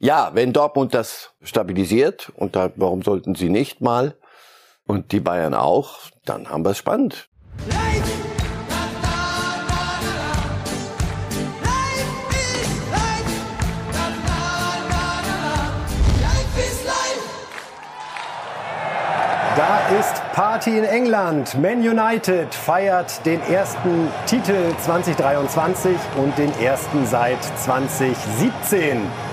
[0.00, 4.14] Ja, wenn Dortmund das stabilisiert, und da, warum sollten sie nicht mal,
[4.86, 7.28] und die Bayern auch, dann haben wir es spannend.
[19.56, 21.60] Da ist Party in England.
[21.60, 29.27] Man United feiert den ersten Titel 2023 und den ersten seit 2017.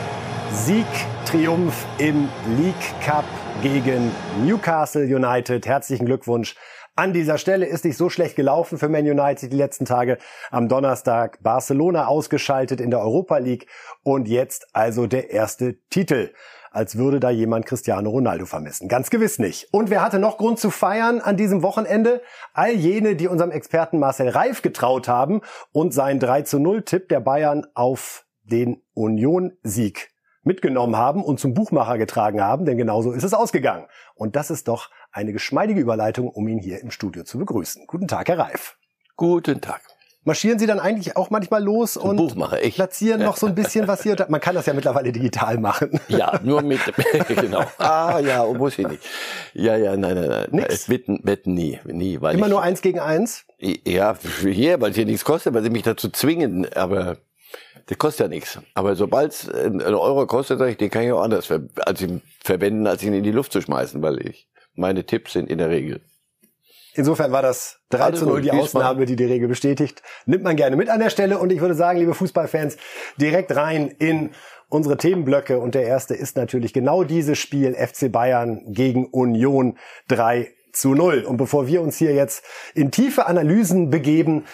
[0.64, 0.86] Sieg,
[1.26, 3.26] Triumph im League Cup
[3.62, 4.09] gegen
[4.41, 5.68] Newcastle United.
[5.68, 6.55] Herzlichen Glückwunsch.
[6.95, 10.18] An dieser Stelle ist nicht so schlecht gelaufen für Man United die letzten Tage.
[10.52, 13.68] Am Donnerstag Barcelona ausgeschaltet in der Europa League
[14.04, 16.31] und jetzt also der erste Titel
[16.72, 18.90] als würde da jemand Cristiano Ronaldo vermissen.
[18.90, 19.70] Ganz gewiss nicht.
[19.72, 22.22] Und wer hatte noch Grund zu feiern an diesem Wochenende?
[22.53, 27.08] All jene, die unserem Experten Marcel Reif getraut haben und seinen 3 zu 0 Tipp
[27.08, 30.15] der Bayern auf den Union-Sieg
[30.45, 33.86] mitgenommen haben und zum Buchmacher getragen haben, denn genauso ist es ausgegangen.
[34.16, 37.86] Und das ist doch eine geschmeidige Überleitung, um ihn hier im Studio zu begrüßen.
[37.88, 38.78] Guten Tag, Herr Reif.
[39.17, 39.81] Guten Tag.
[40.28, 42.73] Marschieren Sie dann eigentlich auch manchmal los und Buchmacher, ich.
[42.73, 44.16] platzieren noch so ein bisschen was hier?
[44.28, 46.00] Man kann das ja mittlerweile digital machen.
[46.08, 46.80] Ja, nur mit,
[47.27, 47.64] genau.
[47.77, 49.03] Ah, ja, muss ich nicht.
[49.53, 50.48] Ja, ja, nein, nein, nein.
[50.50, 50.89] Nix?
[50.89, 53.45] Wetten, wetten nie, nie, weil Immer ich, nur eins gegen eins?
[53.59, 57.17] Ja, hier, weil es hier nichts kostet, weil sie mich dazu zwingen, aber
[57.88, 58.59] das kostet ja nichts.
[58.73, 62.02] Aber sobald es einen Euro kostet, sag ich, den kann ich auch anders ver als
[62.02, 65.59] ihn verwenden, als ihn in die Luft zu schmeißen, weil ich, meine Tipps sind in
[65.59, 66.02] der Regel.
[66.95, 68.52] Insofern war das 3 Alles zu 0 gut, die.
[68.52, 70.02] Ausnahme, die die Regel bestätigt.
[70.25, 71.39] Nimmt man gerne mit an der Stelle.
[71.39, 72.77] Und ich würde sagen, liebe Fußballfans,
[73.17, 74.31] direkt rein in
[74.70, 75.59] unsere Themenblöcke.
[75.59, 79.77] Und der erste ist natürlich genau dieses Spiel FC Bayern gegen Union
[80.08, 81.25] 3 zu 0.
[81.25, 84.45] Und bevor wir uns hier jetzt in tiefe Analysen begeben,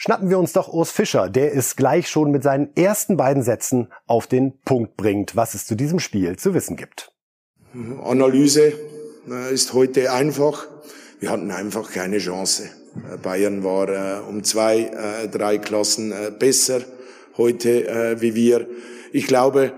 [0.00, 3.88] schnappen wir uns doch Urs Fischer, der es gleich schon mit seinen ersten beiden Sätzen
[4.06, 7.12] auf den Punkt bringt, was es zu diesem Spiel zu wissen gibt.
[8.02, 8.72] Analyse
[9.30, 10.66] äh, ist heute einfach.
[11.20, 12.70] Wir hatten einfach keine Chance.
[12.96, 16.80] Äh, Bayern war äh, um zwei, drei Klassen besser
[17.36, 18.66] heute wie wir.
[19.12, 19.72] Ich glaube,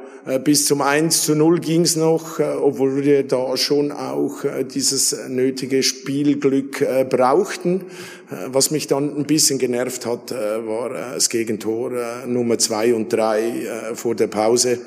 [0.45, 5.17] bis zum 1 zu 0 ging's noch, äh, obwohl wir da schon auch äh, dieses
[5.29, 7.81] nötige Spielglück äh, brauchten.
[8.31, 12.59] Äh, Was mich dann ein bisschen genervt hat, äh, war äh, das Gegentor äh, Nummer
[12.59, 14.79] zwei und drei äh, vor der Pause.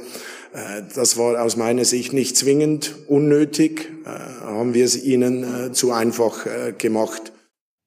[0.53, 4.09] Äh, Das war aus meiner Sicht nicht zwingend unnötig, äh,
[4.45, 7.33] haben wir es ihnen äh, zu einfach äh, gemacht.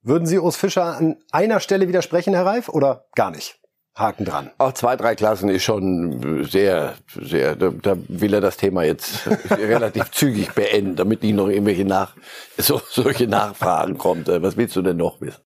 [0.03, 3.59] Würden Sie Urs Fischer an einer Stelle widersprechen, Herr Reif, oder gar nicht?
[3.99, 4.51] Haken dran.
[4.59, 9.27] Auch zwei, drei Klassen ist schon sehr, sehr, da, da will er das Thema jetzt
[9.51, 12.15] relativ zügig beenden, damit nicht noch irgendwelche nach,
[12.57, 14.29] so, solche Nachfragen kommt.
[14.29, 15.43] Äh, Was willst du denn noch wissen?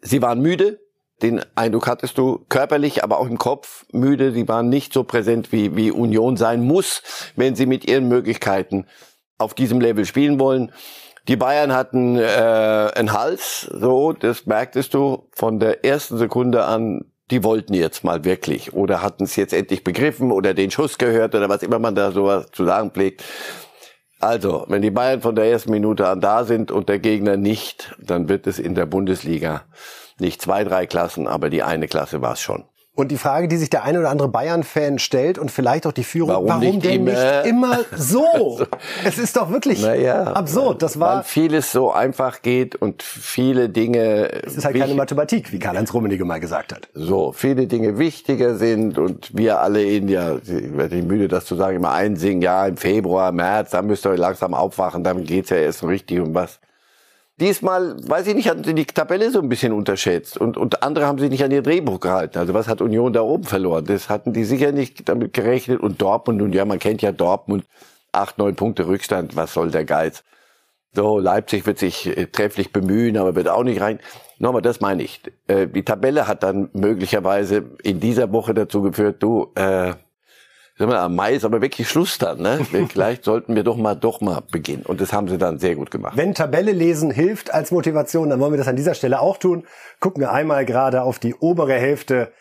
[0.00, 0.80] Sie waren müde,
[1.22, 4.32] den Eindruck hattest du, körperlich, aber auch im Kopf müde.
[4.32, 7.02] Sie waren nicht so präsent, wie, wie Union sein muss,
[7.36, 8.86] wenn sie mit ihren Möglichkeiten
[9.38, 10.72] auf diesem Level spielen wollen.
[11.28, 17.11] Die Bayern hatten äh, einen Hals, so, das merktest du von der ersten Sekunde an.
[17.32, 21.34] Die wollten jetzt mal wirklich oder hatten es jetzt endlich begriffen oder den Schuss gehört
[21.34, 23.24] oder was immer man da sowas zu sagen pflegt.
[24.20, 27.96] Also, wenn die Bayern von der ersten Minute an da sind und der Gegner nicht,
[27.98, 29.62] dann wird es in der Bundesliga
[30.18, 32.64] nicht zwei, drei Klassen, aber die eine Klasse war es schon.
[32.94, 36.04] Und die Frage, die sich der eine oder andere Bayern-Fan stellt und vielleicht auch die
[36.04, 37.12] Führung, Warum warum, nicht denn immer?
[37.42, 38.60] nicht immer so?
[39.04, 40.82] es ist doch wirklich Naja, absurd.
[40.82, 45.52] Das weil war, vieles so einfach geht und viele Dinge es ist halt keine Mathematik,
[45.52, 46.90] wie Karl-Heinz Rummenigge mal gesagt hat.
[46.92, 51.46] so viele Dinge wichtiger sind und wir alle in ja, ich werde nicht müde, das
[51.46, 55.24] zu sagen, immer einsingen, ja, im Februar, März, da müsst ihr euch langsam aufwachen, dann
[55.24, 56.60] geht's ja erst richtig um was.
[57.42, 61.06] Diesmal, weiß ich nicht, hatten sie die Tabelle so ein bisschen unterschätzt und, und andere
[61.06, 62.38] haben sich nicht an ihr Drehbuch gehalten.
[62.38, 63.84] Also was hat Union da oben verloren?
[63.84, 67.64] Das hatten die sicher nicht damit gerechnet und Dortmund, und ja, man kennt ja Dortmund,
[68.12, 70.22] acht, neun Punkte Rückstand, was soll der Geiz?
[70.94, 73.98] So, Leipzig wird sich äh, trefflich bemühen, aber wird auch nicht rein.
[74.38, 75.20] Nochmal, das meine ich.
[75.48, 79.94] Äh, die Tabelle hat dann möglicherweise in dieser Woche dazu geführt, du, äh,
[80.82, 82.58] sag mal, am Mai ist aber wirklich Schluss dann, ne?
[82.88, 84.82] Vielleicht sollten wir doch mal, doch mal beginnen.
[84.84, 86.16] Und das haben sie dann sehr gut gemacht.
[86.16, 89.64] Wenn Tabelle lesen hilft als Motivation, dann wollen wir das an dieser Stelle auch tun.
[90.00, 92.32] Gucken wir einmal gerade auf die obere Hälfte.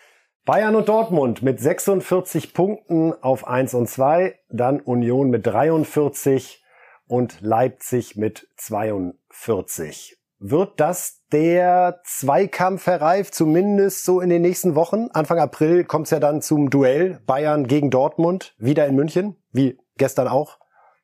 [0.44, 6.64] Bayern und Dortmund mit 46 Punkten auf 1 und 2, dann Union mit 43
[7.06, 10.18] und Leipzig mit 42.
[10.40, 15.10] Wird das der Zweikampf, Herr Reif, zumindest so in den nächsten Wochen?
[15.14, 19.78] Anfang April kommt es ja dann zum Duell Bayern gegen Dortmund, wieder in München, wie
[19.98, 20.58] gestern auch.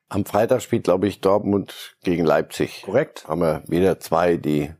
[0.08, 2.82] Am Freitag spielt, glaube ich, Dortmund gegen Leipzig.
[2.84, 3.26] Korrekt.
[3.28, 4.70] Haben wir wieder zwei, die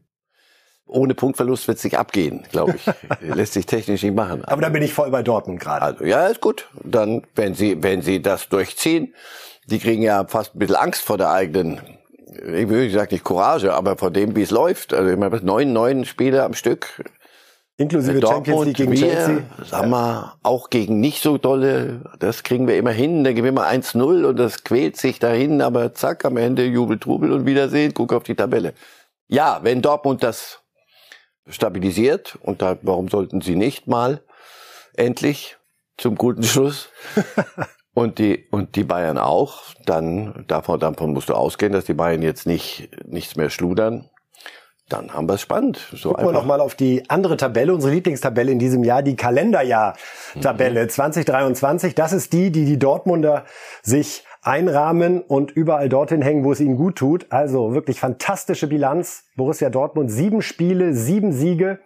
[0.87, 2.87] ohne Punktverlust wird es nicht abgehen, glaube ich.
[3.21, 4.45] Lässt sich technisch nicht machen.
[4.47, 5.85] Aber da bin ich voll bei Dortmund gerade.
[5.85, 6.69] Also ja, ist gut.
[6.83, 9.15] Dann, wenn sie, wenn sie das durchziehen,
[9.67, 11.81] die kriegen ja fast ein bisschen Angst vor der eigenen,
[12.31, 14.93] ich nicht sagen nicht Courage, aber vor dem, wie es läuft.
[14.95, 17.05] Also immer neun, neun Spiele am Stück.
[17.77, 19.43] Inklusive Champions League gegen wir, Chelsea.
[19.65, 23.69] Sagen wir, auch gegen nicht so dolle, das kriegen wir immer hin, da gewinnen wir
[23.69, 28.13] 1-0 und das quält sich dahin, aber zack, am Ende Jubel, Trubel und Wiedersehen, guck
[28.13, 28.75] auf die Tabelle.
[29.29, 30.61] Ja, wenn Dortmund das
[31.49, 32.39] stabilisiert.
[32.43, 34.23] Und da, warum sollten sie nicht mal
[34.95, 35.57] endlich
[35.97, 36.89] zum guten Schluss?
[37.99, 39.75] und die, und die Bayern auch.
[39.85, 44.09] Dann, davon, davon musst du ausgehen, dass die Bayern jetzt nicht, nichts mehr schludern.
[44.89, 45.79] Dann haben wir es spannend.
[45.93, 49.17] So Gucken wir noch mal auf die andere Tabelle, unsere Lieblingstabelle in diesem Jahr, die
[49.17, 50.89] Kalenderjahr-Tabelle mhm.
[50.89, 51.95] 2023.
[51.95, 53.45] Das ist die, die die Dortmunder
[53.83, 57.27] sich einrahmen und überall dorthin hängen, wo es ihnen gut tut.
[57.31, 59.25] Also wirklich fantastische Bilanz.
[59.37, 61.81] Borussia Dortmund, sieben Spiele, sieben Siege.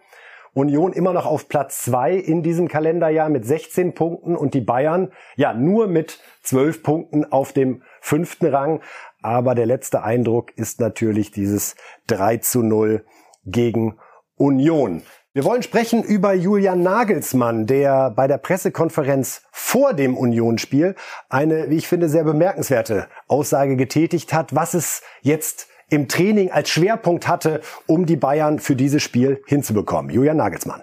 [0.53, 5.11] Union immer noch auf Platz zwei in diesem Kalenderjahr mit 16 Punkten und die Bayern
[5.35, 8.81] ja nur mit 12 Punkten auf dem fünften Rang.
[9.21, 11.75] Aber der letzte Eindruck ist natürlich dieses
[12.07, 13.03] 3 zu 0
[13.45, 13.97] gegen
[14.35, 15.01] Union.
[15.35, 20.93] Wir wollen sprechen über Julian Nagelsmann, der bei der Pressekonferenz vor dem Unionsspiel
[21.27, 26.69] eine, wie ich finde, sehr bemerkenswerte Aussage getätigt hat, was es jetzt im Training als
[26.69, 30.11] Schwerpunkt hatte, um die Bayern für dieses Spiel hinzubekommen.
[30.11, 30.81] Julian Nagelsmann.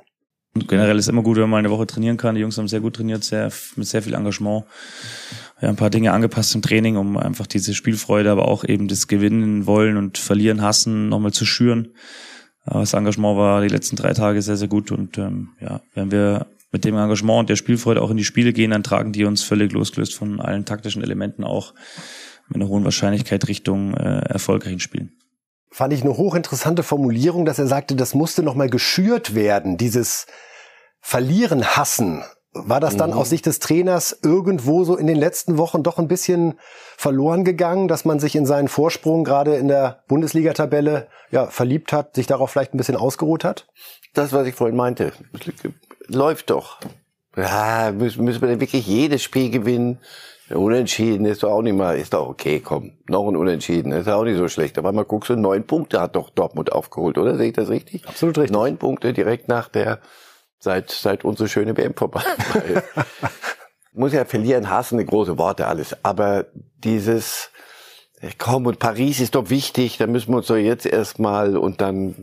[0.54, 2.36] Generell ist immer gut, wenn man eine Woche trainieren kann.
[2.36, 4.64] Die Jungs haben sehr gut trainiert, sehr, mit sehr viel Engagement.
[5.60, 9.08] Ja, ein paar Dinge angepasst im Training, um einfach diese Spielfreude, aber auch eben das
[9.08, 11.88] Gewinnen wollen und Verlieren hassen nochmal zu schüren.
[12.64, 16.46] Das Engagement war die letzten drei Tage sehr, sehr gut und ähm, ja, wenn wir
[16.70, 19.42] mit dem Engagement und der Spielfreude auch in die Spiele gehen, dann tragen die uns
[19.42, 21.74] völlig losgelöst von allen taktischen Elementen auch
[22.50, 25.16] mit einer hohen Wahrscheinlichkeit Richtung äh, erfolgreichen Spielen.
[25.72, 30.26] Fand ich eine hochinteressante Formulierung, dass er sagte, das musste nochmal geschürt werden, dieses
[31.00, 33.16] Verlieren hassen war das dann mhm.
[33.16, 36.54] aus Sicht des Trainers irgendwo so in den letzten Wochen doch ein bisschen
[36.96, 42.16] verloren gegangen, dass man sich in seinen Vorsprung gerade in der Bundesliga-Tabelle ja, verliebt hat,
[42.16, 43.68] sich darauf vielleicht ein bisschen ausgeruht hat?
[44.14, 45.12] Das, was ich vorhin meinte,
[46.08, 46.80] läuft doch.
[47.36, 50.00] Ja, müssen, müssen wir denn wirklich jedes Spiel gewinnen?
[50.52, 54.24] Unentschieden ist doch auch nicht mal, ist doch okay, komm, noch ein Unentschieden, ist auch
[54.24, 54.78] nicht so schlecht.
[54.78, 57.36] Aber mal guckst du, neun Punkte hat doch Dortmund aufgeholt, oder?
[57.36, 58.06] Sehe ich das richtig?
[58.06, 58.52] Absolut richtig.
[58.52, 60.00] Neun Punkte direkt nach der
[60.58, 62.22] seit, seit unsere schöne WM vorbei
[62.68, 62.84] ist.
[63.92, 65.96] Muss ja verlieren, hassen, eine große Worte, alles.
[66.04, 66.46] Aber
[66.78, 67.49] dieses,
[68.38, 72.14] komm, und Paris ist doch wichtig, da müssen wir uns doch jetzt erstmal und dann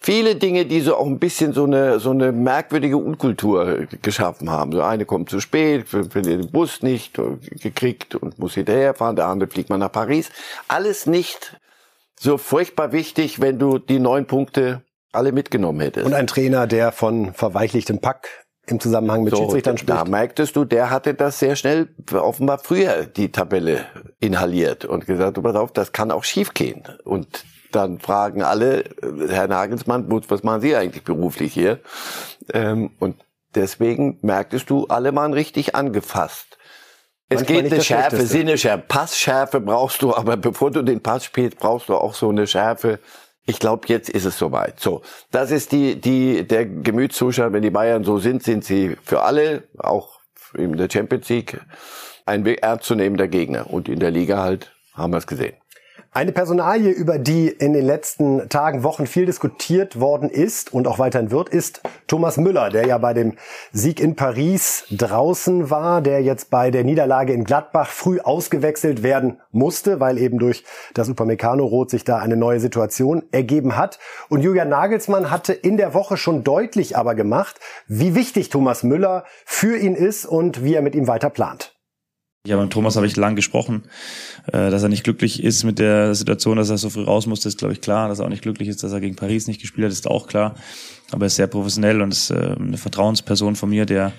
[0.00, 4.72] viele Dinge, die so auch ein bisschen so eine, so eine merkwürdige Unkultur geschaffen haben.
[4.72, 7.18] So eine kommt zu spät, findet den Bus nicht
[7.62, 10.30] gekriegt und muss hinterherfahren, der andere fliegt mal nach Paris.
[10.68, 11.58] Alles nicht
[12.18, 14.82] so furchtbar wichtig, wenn du die neun Punkte
[15.12, 16.06] alle mitgenommen hättest.
[16.06, 19.98] Und ein Trainer, der von verweichlichtem Pack im Zusammenhang mit so, Schiedsrichtern spricht.
[19.98, 23.86] Da merktest du, der hatte das sehr schnell, offenbar früher die Tabelle
[24.20, 26.82] inhaliert und gesagt, du pass auf, das kann auch schiefgehen.
[27.04, 28.84] Und dann fragen alle,
[29.28, 31.80] Herr Nagelsmann, was machen Sie eigentlich beruflich hier?
[32.52, 33.16] Ähm, und
[33.54, 36.58] deswegen merktest du, alle waren richtig angefasst.
[37.28, 41.58] Es Manchmal geht eine Schärfe, Sinneschärfe, Passschärfe brauchst du, aber bevor du den Pass spielst,
[41.58, 43.00] brauchst du auch so eine Schärfe,
[43.46, 44.80] ich glaube, jetzt ist es soweit.
[44.80, 47.52] So, das ist die, die, der Gemütszustand.
[47.52, 50.20] Wenn die Bayern so sind, sind sie für alle, auch
[50.54, 51.60] in der Champions League,
[52.26, 53.70] ein ernstzunehmender Gegner.
[53.70, 55.54] Und in der Liga halt haben wir es gesehen.
[56.16, 60.98] Eine Personalie, über die in den letzten Tagen, Wochen viel diskutiert worden ist und auch
[60.98, 63.34] weiterhin wird, ist Thomas Müller, der ja bei dem
[63.70, 69.42] Sieg in Paris draußen war, der jetzt bei der Niederlage in Gladbach früh ausgewechselt werden
[69.52, 73.98] musste, weil eben durch das Upamecano-Rot sich da eine neue Situation ergeben hat.
[74.30, 79.24] Und Julian Nagelsmann hatte in der Woche schon deutlich aber gemacht, wie wichtig Thomas Müller
[79.44, 81.75] für ihn ist und wie er mit ihm weiter plant.
[82.46, 83.82] Ja, mit Thomas habe ich lang gesprochen,
[84.46, 87.48] äh, dass er nicht glücklich ist mit der Situation, dass er so früh raus musste,
[87.48, 88.08] ist glaube ich klar.
[88.08, 90.28] Dass er auch nicht glücklich ist, dass er gegen Paris nicht gespielt hat, ist auch
[90.28, 90.54] klar.
[91.10, 94.12] Aber er ist sehr professionell und ist äh, eine Vertrauensperson von mir, der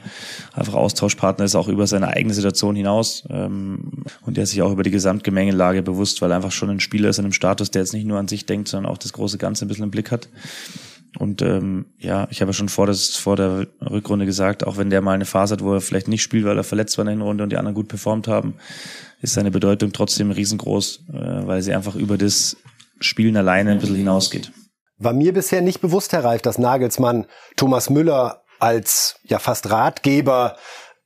[0.54, 4.84] einfach Austauschpartner ist, auch über seine eigene Situation hinaus ähm, und der sich auch über
[4.84, 7.94] die Gesamtgemengelage bewusst, weil er einfach schon ein Spieler ist in einem Status, der jetzt
[7.94, 10.28] nicht nur an sich denkt, sondern auch das große Ganze ein bisschen im Blick hat.
[11.18, 14.90] Und ähm, ja, ich habe ja schon vor, das, vor der Rückrunde gesagt, auch wenn
[14.90, 17.08] der mal eine Phase hat, wo er vielleicht nicht spielt, weil er verletzt war in
[17.08, 18.56] der Hinrunde und die anderen gut performt haben,
[19.22, 22.58] ist seine Bedeutung trotzdem riesengroß, äh, weil sie einfach über das
[23.00, 24.52] Spielen alleine ein bisschen hinausgeht.
[24.98, 30.58] War mir bisher nicht bewusst, Herr Reif, dass Nagelsmann Thomas Müller als ja fast Ratgeber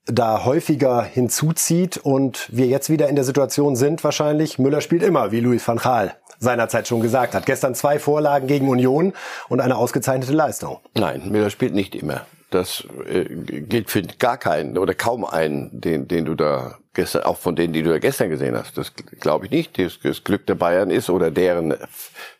[0.05, 5.31] da häufiger hinzuzieht und wir jetzt wieder in der Situation sind, wahrscheinlich, Müller spielt immer,
[5.31, 7.45] wie Louis van Gaal seinerzeit schon gesagt hat.
[7.45, 9.13] Gestern zwei Vorlagen gegen Union
[9.47, 10.79] und eine ausgezeichnete Leistung.
[10.95, 12.25] Nein, Müller spielt nicht immer.
[12.49, 17.37] Das äh, gilt für gar keinen oder kaum einen, den, den du da gestern, auch
[17.37, 18.77] von denen, die du da gestern gesehen hast.
[18.77, 19.79] Das glaube ich nicht.
[19.79, 21.75] Das, das Glück der Bayern ist oder deren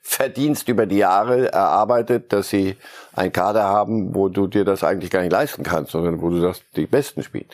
[0.02, 2.76] Verdienst über die Jahre erarbeitet, dass sie
[3.14, 6.42] ein Kader haben, wo du dir das eigentlich gar nicht leisten kannst, sondern wo du
[6.42, 7.48] das die Besten spielen.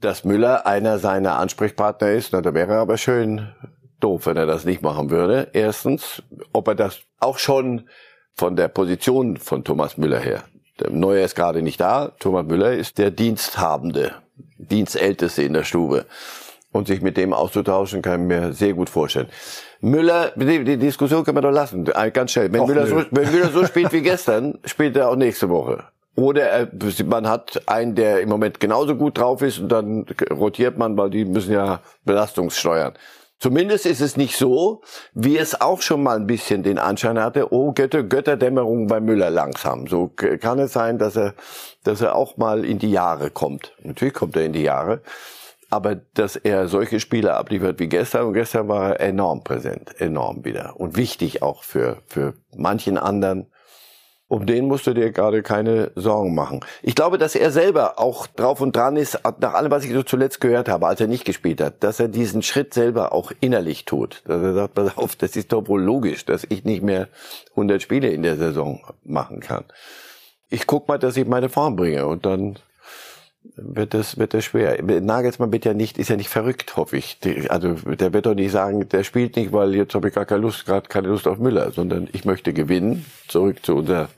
[0.00, 3.52] Dass Müller einer seiner Ansprechpartner ist, na, da wäre aber schön
[4.00, 5.48] doof, wenn er das nicht machen würde.
[5.52, 7.88] Erstens, ob er das auch schon
[8.34, 10.44] von der Position von Thomas Müller her.
[10.80, 12.12] Der Neuer ist gerade nicht da.
[12.18, 14.14] Thomas Müller ist der Diensthabende,
[14.56, 16.06] Dienstälteste in der Stube.
[16.72, 19.28] Und sich mit dem auszutauschen, kann ich mir sehr gut vorstellen.
[19.80, 22.52] Müller, die, die Diskussion können wir doch lassen, ganz schnell.
[22.52, 25.84] Wenn, Müller so, wenn Müller so spielt wie gestern, spielt er auch nächste Woche.
[26.14, 26.68] Oder er,
[27.06, 31.10] man hat einen, der im Moment genauso gut drauf ist und dann rotiert man, weil
[31.10, 32.94] die müssen ja Belastungssteuern.
[33.40, 34.82] Zumindest ist es nicht so,
[35.14, 39.30] wie es auch schon mal ein bisschen den Anschein hatte, oh Götter, Götterdämmerung bei Müller
[39.30, 39.86] langsam.
[39.86, 41.34] So kann es sein, dass er,
[41.82, 43.74] dass er auch mal in die Jahre kommt.
[43.82, 45.00] Natürlich kommt er in die Jahre.
[45.70, 50.44] Aber dass er solche Spiele abliefert wie gestern, und gestern war er enorm präsent, enorm
[50.44, 50.78] wieder.
[50.78, 53.49] Und wichtig auch für, für manchen anderen
[54.30, 56.60] um den musst du dir gerade keine Sorgen machen.
[56.82, 60.04] Ich glaube, dass er selber auch drauf und dran ist, nach allem, was ich so
[60.04, 63.86] zuletzt gehört habe, als er nicht gespielt hat, dass er diesen Schritt selber auch innerlich
[63.86, 64.22] tut.
[64.26, 67.08] Dass er sagt, pass auf, das ist doch wohl logisch, dass ich nicht mehr
[67.50, 69.64] 100 Spiele in der Saison machen kann.
[70.48, 72.56] Ich guck mal, dass ich meine Form bringe und dann
[73.42, 74.82] wird das, wird das schwer.
[74.82, 77.18] Nagelsmann wird ja nicht, ist ja nicht verrückt, hoffe ich.
[77.48, 80.42] Also der wird doch nicht sagen, der spielt nicht, weil jetzt habe ich gar keine
[80.42, 83.04] Lust, gerade keine Lust auf Müller, sondern ich möchte gewinnen.
[83.28, 84.08] Zurück zu unser,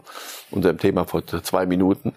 [0.50, 2.14] unserem Thema vor zwei Minuten.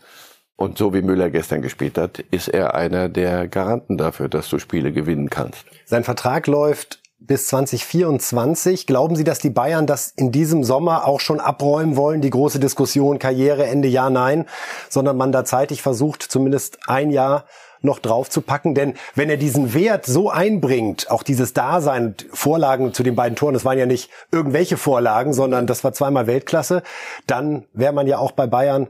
[0.57, 4.57] Und so wie Müller gestern gespielt hat, ist er einer der Garanten dafür, dass du
[4.57, 5.65] Spiele gewinnen kannst.
[5.83, 8.87] Sein Vertrag läuft bis 2024.
[8.87, 12.21] Glauben Sie, dass die Bayern das in diesem Sommer auch schon abräumen wollen?
[12.21, 14.45] Die große Diskussion Karriere, Ende ja, nein,
[14.89, 17.45] sondern man da zeitig versucht, zumindest ein Jahr
[17.81, 18.75] noch draufzupacken.
[18.75, 23.53] Denn wenn er diesen Wert so einbringt, auch dieses Dasein, Vorlagen zu den beiden Toren,
[23.53, 26.83] das waren ja nicht irgendwelche Vorlagen, sondern das war zweimal Weltklasse,
[27.27, 28.87] dann wäre man ja auch bei Bayern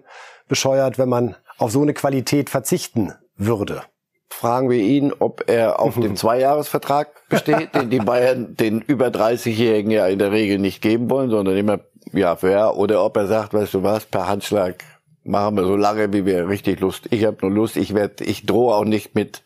[0.47, 3.83] bescheuert, wenn man auf so eine Qualität verzichten würde
[4.29, 9.91] fragen wir ihn, ob er auf dem Zweijahresvertrag besteht, den die Bayern den über 30-Jährigen
[9.91, 11.79] ja in der Regel nicht geben wollen, sondern immer
[12.13, 14.83] Jahr für Jahr, oder ob er sagt, weißt du was, per Handschlag
[15.23, 17.07] machen wir so lange, wie wir richtig Lust.
[17.09, 19.41] Ich habe nur Lust, ich werde, ich drohe auch nicht mit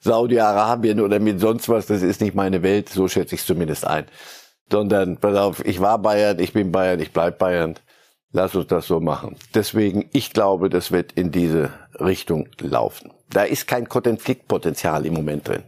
[0.00, 3.86] Saudi-Arabien oder mit sonst was, das ist nicht meine Welt, so schätze ich es zumindest
[3.86, 4.06] ein.
[4.70, 7.74] Sondern, pass auf, ich war Bayern, ich bin Bayern, ich bleib Bayern.
[8.32, 9.36] Lass uns das so machen.
[9.54, 13.12] Deswegen, ich glaube, das wird in diese Richtung laufen.
[13.32, 15.62] Da ist kein Konfliktpotenzial im Moment drin.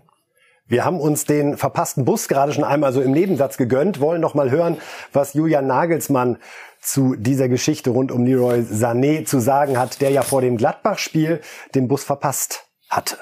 [0.67, 4.35] Wir haben uns den verpassten Bus gerade schon einmal so im Nebensatz gegönnt, wollen noch
[4.35, 4.79] mal hören,
[5.13, 6.39] was Julian Nagelsmann
[6.81, 11.41] zu dieser Geschichte rund um Leroy Sané zu sagen hat, der ja vor dem Gladbach-Spiel
[11.75, 13.19] den Bus verpasst hatte.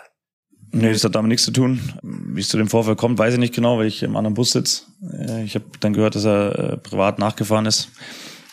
[0.73, 1.81] Nee, das hat damit nichts zu tun.
[2.03, 4.53] Wie es zu dem Vorfall kommt, weiß ich nicht genau, weil ich im anderen Bus
[4.53, 4.85] sitze.
[5.03, 7.89] Äh, ich habe dann gehört, dass er äh, privat nachgefahren ist.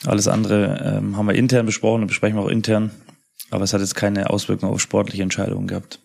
[0.05, 2.91] Alles andere ähm, haben wir intern besprochen und besprechen wir auch intern.
[3.49, 5.99] Aber es hat jetzt keine Auswirkungen auf sportliche Entscheidungen gehabt.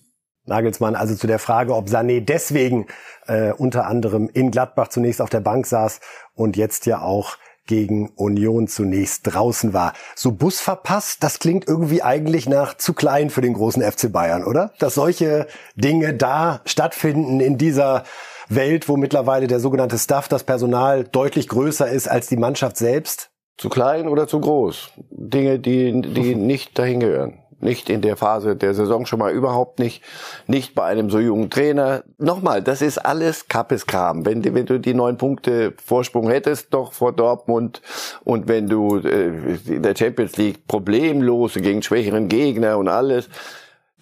[0.44, 2.86] Nagelsmann also zu der Frage, ob Sané deswegen
[3.26, 6.00] äh, unter anderem in Gladbach zunächst auf der Bank saß
[6.34, 9.92] und jetzt ja auch gegen Union zunächst draußen war.
[10.16, 14.44] So Bus verpasst, das klingt irgendwie eigentlich nach zu klein für den großen FC Bayern,
[14.44, 14.72] oder?
[14.80, 15.46] Dass solche
[15.76, 18.02] Dinge da stattfinden in dieser
[18.48, 23.31] Welt, wo mittlerweile der sogenannte Staff, das Personal deutlich größer ist als die Mannschaft selbst?
[23.62, 24.90] Zu klein oder zu groß?
[25.08, 27.38] Dinge, die, die nicht dahin gehören.
[27.60, 30.02] Nicht in der Phase der Saison schon mal überhaupt nicht.
[30.48, 32.02] Nicht bei einem so jungen Trainer.
[32.18, 34.26] Nochmal, das ist alles Kappeskram.
[34.26, 37.82] Wenn, wenn du die neun Punkte Vorsprung hättest doch vor Dortmund
[38.24, 39.28] und wenn du äh,
[39.68, 43.28] in der Champions League problemlos gegen schwächeren Gegner und alles,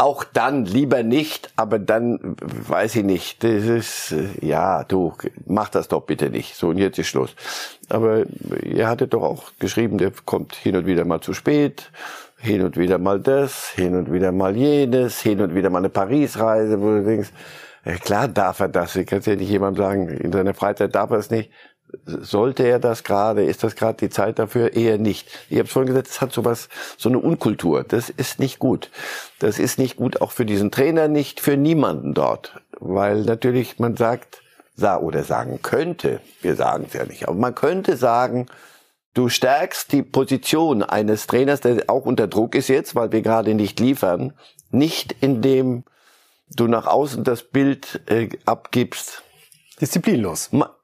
[0.00, 3.44] auch dann lieber nicht, aber dann weiß ich nicht.
[3.44, 5.12] Das ist ja, du
[5.46, 6.56] mach das doch bitte nicht.
[6.56, 7.34] So und jetzt ist Schluss.
[7.88, 8.24] Aber
[8.62, 11.90] ihr hattet doch auch geschrieben, der kommt hin und wieder mal zu spät,
[12.38, 15.90] hin und wieder mal das, hin und wieder mal jenes, hin und wieder mal eine
[15.90, 17.30] Paris-Reise, wo du denkst,
[17.84, 18.96] ja, klar darf er das.
[18.96, 21.50] Ich kann ja nicht jemandem sagen, in seiner Freizeit darf er es nicht.
[22.06, 23.44] Sollte er das gerade?
[23.44, 24.74] Ist das gerade die Zeit dafür?
[24.74, 25.28] Eher nicht.
[25.48, 27.84] Ich habe es vorhin gesagt, es hat sowas, so eine Unkultur.
[27.84, 28.90] Das ist nicht gut.
[29.38, 32.60] Das ist nicht gut, auch für diesen Trainer nicht, für niemanden dort.
[32.78, 34.42] Weil natürlich man sagt,
[35.00, 38.46] oder sagen könnte, wir sagen es ja nicht, aber man könnte sagen,
[39.14, 43.54] du stärkst die Position eines Trainers, der auch unter Druck ist jetzt, weil wir gerade
[43.54, 44.32] nicht liefern,
[44.70, 45.84] nicht in dem
[46.48, 49.22] du nach außen das Bild äh, abgibst.
[49.80, 50.52] Disziplinlos.
[50.52, 50.74] Ma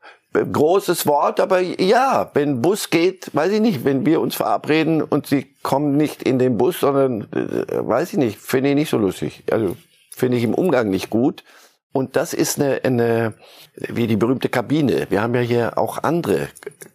[0.45, 5.26] großes Wort, aber ja, wenn Bus geht, weiß ich nicht, wenn wir uns verabreden und
[5.26, 8.99] sie kommen nicht in den Bus, sondern äh, weiß ich nicht, finde ich nicht so
[8.99, 9.45] lustig.
[9.50, 9.76] Also
[10.11, 11.45] finde ich im Umgang nicht gut.
[11.93, 13.35] Und das ist eine, eine,
[13.75, 15.07] wie die berühmte Kabine.
[15.09, 16.49] Wir haben ja hier auch andere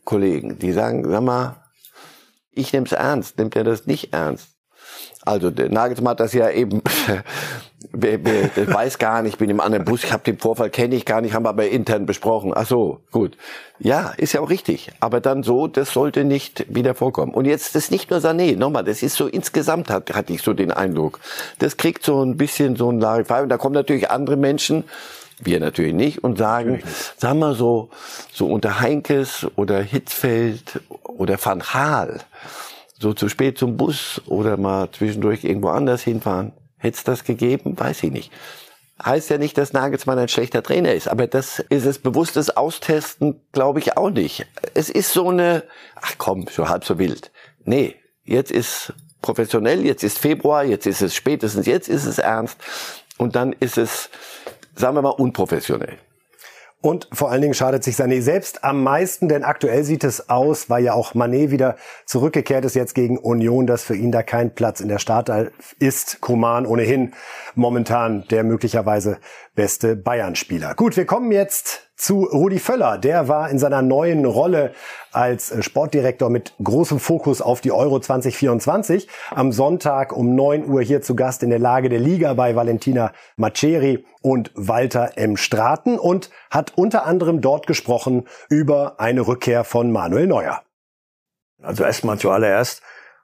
[0.04, 1.56] Kollegen, die sagen, sag mal,
[2.52, 4.50] ich nehme es ernst, nimmt er das nicht ernst?
[5.24, 6.82] Also Nagelsmann hat das ja eben,
[7.92, 10.70] wer, wer, der weiß gar nicht, ich bin im anderen Bus, ich habe den Vorfall,
[10.70, 12.54] kenne ich gar nicht, haben wir aber intern besprochen.
[12.56, 13.38] Ach so, gut.
[13.80, 14.92] Ja, ist ja auch richtig.
[15.00, 17.34] Aber dann so, das sollte nicht wieder vorkommen.
[17.34, 20.42] Und jetzt das ist nicht nur Sané, nochmal, das ist so insgesamt, hat, hatte ich
[20.42, 21.20] so den Eindruck.
[21.60, 23.42] Das kriegt so ein bisschen so ein Larify.
[23.42, 24.84] Und da kommen natürlich andere Menschen,
[25.40, 26.84] wir natürlich nicht, und sagen,
[27.18, 27.90] sagen wir so,
[28.32, 32.20] so unter Heinkes oder Hitzfeld oder Van Gaal,
[33.00, 36.52] so zu spät zum Bus oder mal zwischendurch irgendwo anders hinfahren.
[36.82, 37.80] Hätte es das gegeben?
[37.80, 38.32] Weiß ich nicht.
[39.04, 43.40] Heißt ja nicht, dass Nagelsmann ein schlechter Trainer ist, aber das ist es bewusstes Austesten,
[43.52, 44.46] glaube ich auch nicht.
[44.74, 45.64] Es ist so eine,
[45.96, 47.32] ach komm, schon halb so wild.
[47.66, 52.58] Nee, jetzt ist professionell, jetzt ist Februar, jetzt ist es spätestens, jetzt ist es ernst
[53.18, 54.10] und dann ist es,
[54.76, 55.98] sagen wir mal, unprofessionell.
[56.82, 60.68] Und vor allen Dingen schadet sich Sané selbst am meisten, denn aktuell sieht es aus,
[60.68, 61.76] weil ja auch Mané wieder
[62.08, 66.22] zurückgekehrt ist jetzt gegen Union, dass für ihn da kein Platz in der Startelf ist.
[66.22, 67.14] Koman ohnehin
[67.54, 69.20] momentan der möglicherweise
[69.54, 70.74] beste Bayern-Spieler.
[70.74, 72.98] Gut, wir kommen jetzt zu Rudi Völler.
[72.98, 74.74] Der war in seiner neuen Rolle
[75.12, 81.02] als Sportdirektor mit großem Fokus auf die Euro 2024 am Sonntag um 9 Uhr hier
[81.02, 85.38] zu Gast in der Lage der Liga bei Valentina Maceri und Walter M.
[85.38, 90.62] Straten und hat unter anderem dort gesprochen über eine Rückkehr von Manuel Neuer.
[91.62, 92.82] Also erstmal zuallererst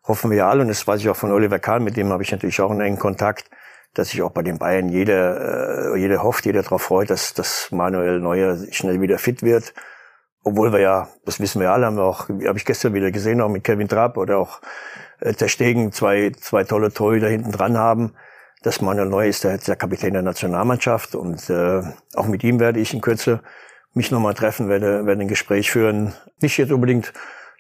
[0.07, 2.31] hoffen wir alle, und das weiß ich auch von Oliver Kahn, mit dem habe ich
[2.31, 3.50] natürlich auch einen engen Kontakt,
[3.98, 7.72] dass sich auch bei den Bayern jeder, äh, jeder hofft, jeder darauf freut, dass, dass
[7.72, 9.74] Manuel Neuer schnell wieder fit wird.
[10.44, 13.42] Obwohl wir ja, das wissen wir alle, haben wir auch, habe ich gestern wieder gesehen,
[13.42, 14.62] auch mit Kevin Trapp oder auch
[15.20, 18.13] äh, Ter Stegen, zwei, zwei tolle Torhüter hinten dran haben.
[18.62, 21.82] Dass Manuel Neuer ist der, der Kapitän der Nationalmannschaft und äh,
[22.16, 23.42] auch mit ihm werde ich in Kürze
[23.94, 26.13] mich nochmal treffen, werde, werde ein Gespräch führen.
[26.39, 27.13] Nicht jetzt unbedingt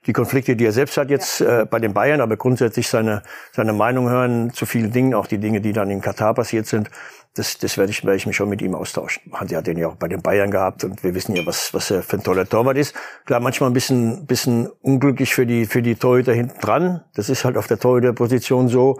[0.07, 1.61] die Konflikte, die er selbst hat jetzt ja.
[1.61, 5.37] äh, bei den Bayern, aber grundsätzlich seine, seine Meinung hören zu vielen Dingen, auch die
[5.37, 6.89] Dinge, die dann in Katar passiert sind.
[7.35, 9.31] Das, das werde ich, werde ich mich schon mit ihm austauschen.
[9.33, 11.91] Hansi hat den ja auch bei den Bayern gehabt und wir wissen ja, was, was
[11.91, 12.95] er für ein toller Torwart ist.
[13.25, 17.03] Klar, manchmal ein bisschen, bisschen unglücklich für die, für die Torhüter hinten dran.
[17.13, 18.99] Das ist halt auf der Torhüterposition so.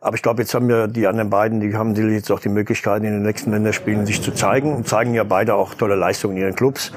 [0.00, 3.02] Aber ich glaube, jetzt haben ja die anderen beiden, die haben jetzt auch die Möglichkeit,
[3.02, 6.42] in den nächsten Länderspielen sich zu zeigen und zeigen ja beide auch tolle Leistungen in
[6.42, 6.92] ihren Clubs.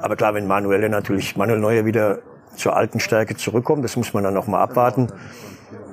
[0.00, 2.20] Aber klar, wenn Manuel natürlich, Manuel Neuer wieder
[2.56, 5.08] zur alten Stärke zurückkommt, das muss man dann noch mal abwarten,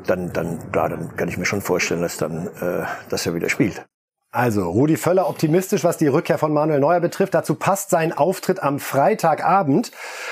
[0.08, 3.50] dann, dann, klar, dann kann ich mir schon vorstellen, dass dann, äh, dass er wieder
[3.50, 3.86] spielt.
[4.32, 7.34] Also, Rudi Völler optimistisch, was die Rückkehr von Manuel Neuer betrifft.
[7.34, 9.92] Dazu passt sein Auftritt am Freitagabend,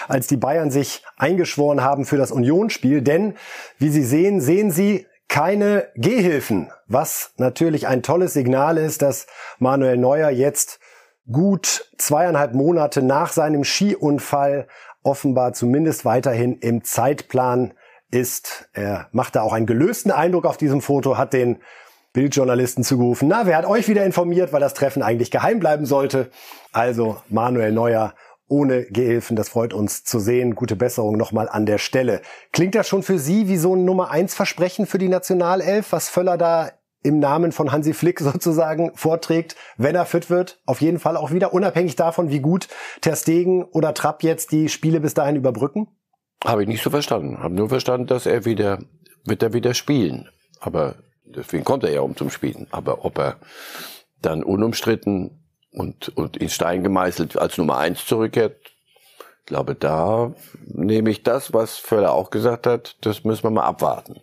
[0.09, 3.01] als die Bayern sich eingeschworen haben für das Unionsspiel.
[3.01, 3.35] Denn,
[3.77, 9.25] wie Sie sehen, sehen Sie keine Gehhilfen, was natürlich ein tolles Signal ist, dass
[9.57, 10.81] Manuel Neuer jetzt
[11.31, 14.67] gut zweieinhalb Monate nach seinem Skiunfall
[15.03, 17.73] offenbar zumindest weiterhin im Zeitplan
[18.11, 18.69] ist.
[18.73, 21.59] Er macht da auch einen gelösten Eindruck auf diesem Foto, hat den
[22.13, 26.29] Bildjournalisten zugerufen, na, wer hat euch wieder informiert, weil das Treffen eigentlich geheim bleiben sollte?
[26.71, 28.13] Also Manuel Neuer
[28.47, 30.53] ohne Gehilfen, das freut uns zu sehen.
[30.53, 32.21] Gute Besserung nochmal an der Stelle.
[32.51, 36.09] Klingt das schon für Sie wie so ein Nummer eins Versprechen für die Nationalelf, was
[36.09, 36.71] Völler da
[37.03, 41.31] im Namen von Hansi Flick sozusagen vorträgt, wenn er fit wird, auf jeden Fall auch
[41.31, 42.67] wieder, unabhängig davon, wie gut
[43.01, 45.87] Ter Stegen oder Trapp jetzt die Spiele bis dahin überbrücken?
[46.43, 47.39] Habe ich nicht so verstanden.
[47.39, 48.79] Habe nur verstanden, dass er wieder,
[49.23, 50.27] wird er wieder spielen.
[50.59, 52.67] Aber deswegen kommt er ja um zum Spielen.
[52.71, 53.37] Aber ob er
[54.21, 58.57] dann unumstritten und, und in Stein gemeißelt als Nummer eins zurückkehrt,
[59.45, 60.33] glaube, da
[60.65, 64.21] nehme ich das, was Völler auch gesagt hat, das müssen wir mal abwarten.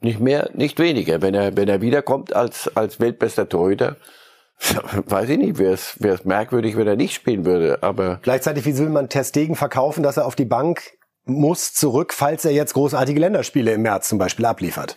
[0.00, 1.22] Nicht mehr, nicht weniger.
[1.22, 3.96] Wenn er, wenn er wiederkommt als, als weltbester Torhüter,
[5.06, 8.20] weiß ich nicht, wäre es, wäre es merkwürdig, wenn er nicht spielen würde, aber.
[8.22, 10.82] Gleichzeitig, wie will man Testegen verkaufen, dass er auf die Bank
[11.24, 14.96] muss zurück, falls er jetzt großartige Länderspiele im März zum Beispiel abliefert?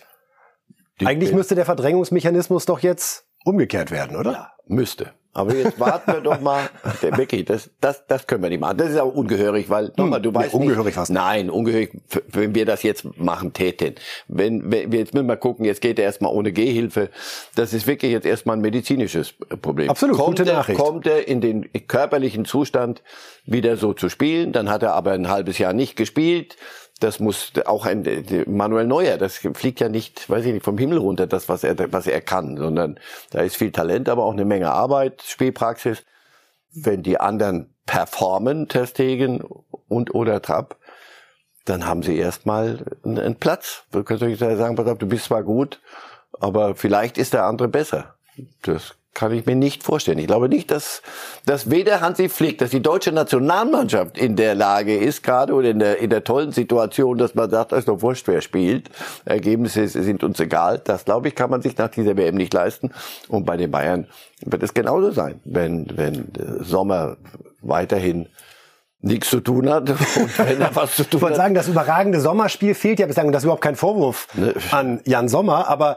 [1.00, 4.32] Die Eigentlich müsste der Verdrängungsmechanismus doch jetzt umgekehrt werden, oder?
[4.32, 5.12] Ja, müsste.
[5.32, 6.68] Aber jetzt warten wir doch mal.
[7.02, 8.78] Der Becky, das, das, das können wir nicht machen.
[8.78, 11.10] Das ist auch ungehörig, weil nochmal, hm, du weißt ungehörig nicht.
[11.10, 11.92] Nein, ungehörig,
[12.28, 13.94] wenn wir das jetzt machen täten.
[14.26, 17.10] Wenn, wenn wir jetzt müssen wir gucken, jetzt geht er erstmal ohne Gehhilfe.
[17.54, 19.88] Das ist wirklich jetzt erstmal ein medizinisches Problem.
[19.90, 20.80] Absolut, kommt gute er, Nachricht.
[20.80, 23.02] Kommt er in den körperlichen Zustand
[23.44, 26.56] wieder so zu spielen, dann hat er aber ein halbes Jahr nicht gespielt
[27.00, 28.04] das muss auch ein
[28.46, 31.76] Manuel Neuer, das fliegt ja nicht, weiß ich nicht, vom Himmel runter, das, was er,
[31.92, 36.04] was er kann, sondern da ist viel Talent, aber auch eine Menge Arbeit, Spielpraxis.
[36.72, 39.42] Wenn die anderen performen, Testegen
[39.88, 40.76] und oder Trapp,
[41.64, 43.84] dann haben sie erstmal einen Platz.
[43.90, 45.80] Du kannst euch sagen, pass auf, du bist zwar gut,
[46.38, 48.14] aber vielleicht ist der andere besser.
[48.62, 50.18] Das kann ich mir nicht vorstellen.
[50.18, 51.02] Ich glaube nicht, dass,
[51.44, 55.78] dass weder Hansi Flick, dass die deutsche Nationalmannschaft in der Lage ist, gerade oder in
[55.80, 58.88] der, in der tollen Situation, dass man sagt, es ist doch wurscht, wer spielt.
[59.24, 60.80] Ergebnisse sind uns egal.
[60.84, 62.92] Das, glaube ich, kann man sich nach dieser WM nicht leisten.
[63.28, 64.06] Und bei den Bayern
[64.44, 66.28] wird es genauso sein, wenn, wenn
[66.60, 67.16] Sommer
[67.60, 68.28] weiterhin
[69.02, 72.20] nichts zu tun hat und wenn er was zu tun ich wollte sagen, das überragende
[72.20, 74.54] Sommerspiel fehlt ja bislang und das ist überhaupt kein Vorwurf ne.
[74.72, 75.96] an Jan Sommer, aber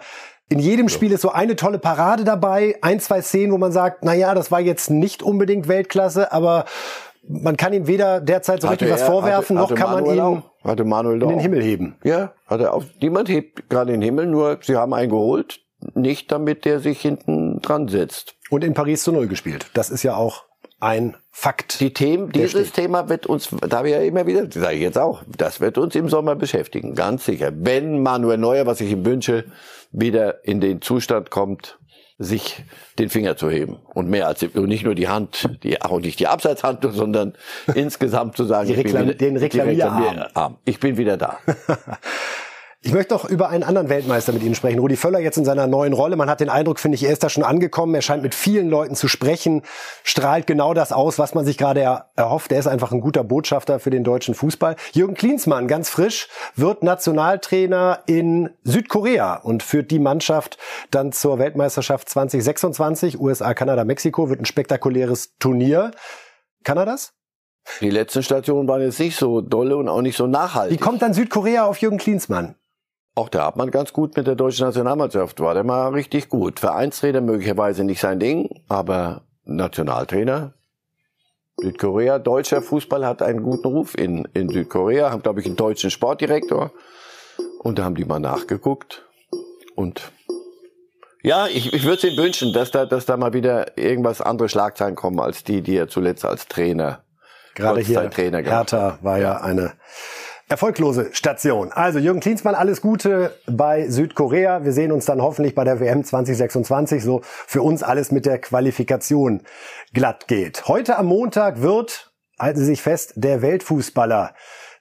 [0.54, 4.06] in jedem Spiel ist so eine tolle Parade dabei, ein, zwei Szenen, wo man sagt,
[4.06, 6.66] na ja, das war jetzt nicht unbedingt Weltklasse, aber
[7.28, 10.36] man kann ihm weder derzeit so richtig was vorwerfen, hatte, hatte noch kann Manuel man
[10.36, 10.70] ihn auch.
[10.70, 11.96] hatte Manuel in den Himmel heben.
[12.04, 12.84] Ja, hat er auch.
[13.02, 15.60] Niemand hebt gerade den Himmel, nur sie haben einen geholt,
[15.96, 18.36] nicht damit der sich hinten dran setzt.
[18.52, 19.72] Und in Paris zu Null gespielt.
[19.74, 20.44] Das ist ja auch
[20.84, 21.80] ein Fakt.
[21.80, 22.86] Die Themen, dieses steht.
[22.86, 25.80] Thema wird uns, da wir ja immer wieder, das sage ich jetzt auch, das wird
[25.80, 27.52] uns im Sommer beschäftigen, ganz sicher.
[27.56, 29.46] Wenn Manuel Neuer, was ich ihm wünsche,
[29.92, 31.80] wieder in den Zustand kommt,
[32.20, 32.64] sich
[33.00, 36.20] den Finger zu heben und mehr als und nicht nur die Hand, die auch nicht
[36.20, 37.34] die Abseitshand, sondern
[37.74, 40.58] insgesamt zu sagen, Reklam, wieder, den Reklamierarm.
[40.66, 41.40] Ich bin wieder da.
[42.86, 44.80] Ich möchte noch über einen anderen Weltmeister mit Ihnen sprechen.
[44.80, 46.18] Rudi Völler jetzt in seiner neuen Rolle.
[46.18, 47.96] Man hat den Eindruck, finde ich, er ist da schon angekommen.
[47.96, 49.62] Er scheint mit vielen Leuten zu sprechen,
[50.04, 52.52] strahlt genau das aus, was man sich gerade er erhofft.
[52.52, 54.76] Er ist einfach ein guter Botschafter für den deutschen Fußball.
[54.92, 60.58] Jürgen Klinsmann, ganz frisch, wird Nationaltrainer in Südkorea und führt die Mannschaft
[60.92, 63.18] dann zur Weltmeisterschaft 2026.
[63.18, 65.92] USA, Kanada, Mexiko wird ein spektakuläres Turnier.
[66.66, 67.14] Kann er das?
[67.80, 70.78] Die letzten Stationen waren jetzt nicht so dolle und auch nicht so nachhaltig.
[70.78, 72.58] Wie kommt dann Südkorea auf Jürgen Klinsmann?
[73.16, 76.60] Auch da hat man ganz gut mit der deutschen Nationalmannschaft, war der mal richtig gut.
[76.60, 80.54] Vereinstrainer möglicherweise nicht sein Ding, aber Nationaltrainer.
[81.58, 85.92] Südkorea, deutscher Fußball hat einen guten Ruf in, in Südkorea, haben, glaube ich, einen deutschen
[85.92, 86.72] Sportdirektor.
[87.60, 89.06] Und da haben die mal nachgeguckt.
[89.76, 90.12] Und
[91.22, 94.50] ja, ich, ich würde es ihm wünschen, dass da, dass da mal wieder irgendwas andere
[94.50, 97.04] Schlagzeilen kommen als die, die er zuletzt als Trainer,
[97.54, 99.74] gerade hier Trainer Hertha war ja eine
[100.54, 101.72] erfolglose Station.
[101.72, 104.64] Also Jürgen Klinsmann, alles Gute bei Südkorea.
[104.64, 108.38] Wir sehen uns dann hoffentlich bei der WM 2026, so für uns alles mit der
[108.38, 109.42] Qualifikation
[109.96, 110.68] glatt geht.
[110.68, 114.36] Heute am Montag wird, halten Sie sich fest, der Weltfußballer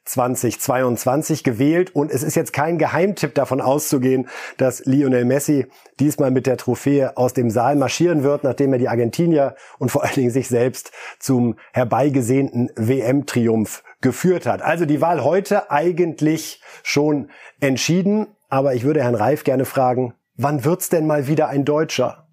[0.04, 5.68] 2022 gewählt und es ist jetzt kein Geheimtipp davon auszugehen, dass Lionel Messi
[6.00, 10.02] diesmal mit der Trophäe aus dem Saal marschieren wird, nachdem er die Argentinier und vor
[10.02, 14.60] allen Dingen sich selbst zum herbeigesehnten WM-Triumph geführt hat.
[14.60, 20.64] Also die Wahl heute eigentlich schon entschieden, aber ich würde Herrn Reif gerne fragen, wann
[20.64, 22.26] wird's denn mal wieder ein Deutscher?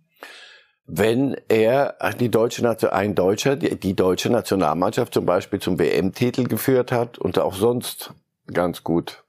[0.85, 6.45] Wenn er die deutsche Nation, ein Deutscher, die, die deutsche Nationalmannschaft zum Beispiel zum WM-Titel
[6.45, 8.13] geführt hat und auch sonst
[8.51, 9.23] ganz gut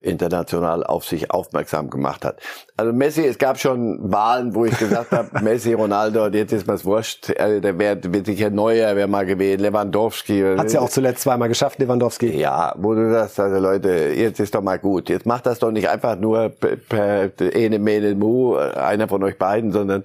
[0.00, 2.40] international auf sich aufmerksam gemacht hat.
[2.76, 6.84] Also Messi, es gab schon Wahlen, wo ich gesagt habe, Messi, Ronaldo, jetzt ist mir's
[6.84, 10.42] wurscht, der wäre wird sicher neuer, wäre mal gewählt, Lewandowski.
[10.56, 12.36] Hat's ja auch zuletzt zweimal geschafft, Lewandowski.
[12.38, 15.08] Ja, wo du sagst, also Leute, jetzt ist doch mal gut.
[15.08, 19.72] Jetzt macht das doch nicht einfach nur per Ene Mene Mu, einer von euch beiden,
[19.72, 20.04] sondern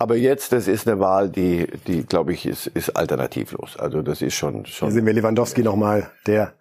[0.00, 3.76] aber jetzt, das ist eine Wahl, die, die glaube ich, ist, ist alternativlos.
[3.76, 4.88] Also das ist schon schon.
[4.88, 6.52] Hier sehen wir Lewandowski nochmal, der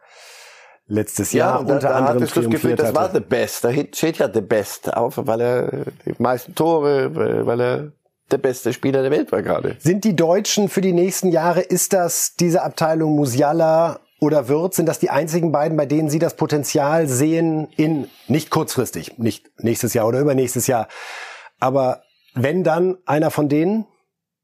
[0.88, 3.64] letztes Jahr ja, unter da, da anderem hattest das Gefühl, das war the best.
[3.64, 5.72] Da steht ja the best auf, weil er
[6.06, 7.92] die meisten Tore, weil er
[8.32, 9.78] der beste Spieler der Welt war gerade.
[9.80, 14.88] Sind die Deutschen für die nächsten Jahre, ist das diese Abteilung Musiala oder Wirtz, sind
[14.88, 19.94] das die einzigen beiden, bei denen Sie das Potenzial sehen in, nicht kurzfristig, nicht nächstes
[19.94, 20.88] Jahr oder übernächstes Jahr,
[21.60, 22.02] aber
[22.34, 23.86] wenn dann einer von denen?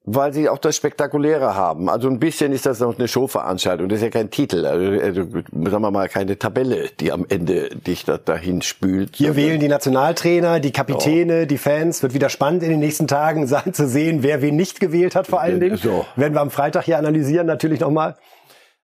[0.05, 1.89] Weil sie auch das Spektakuläre haben.
[1.89, 3.87] Also ein bisschen ist das noch eine Showveranstaltung.
[3.87, 7.69] Das ist ja kein Titel, also, also sagen wir mal keine Tabelle, die am Ende
[7.69, 9.15] dich da, dahin spült.
[9.15, 11.45] Hier wählen die Nationaltrainer, die Kapitäne, so.
[11.47, 12.03] die Fans.
[12.03, 15.27] Wird wieder spannend in den nächsten Tagen sein zu sehen, wer wen nicht gewählt hat
[15.27, 15.77] vor allen Dingen.
[15.77, 16.05] So.
[16.17, 18.17] Werden wir am Freitag hier analysieren natürlich nochmal.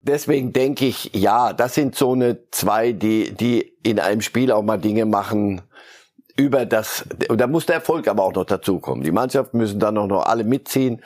[0.01, 4.61] Deswegen denke ich, ja, das sind so eine zwei, die, die in einem Spiel auch
[4.61, 5.61] mal Dinge machen,
[6.37, 9.03] über das, und da muss der Erfolg aber auch noch dazukommen.
[9.03, 11.01] Die Mannschaften müssen dann auch noch alle mitziehen.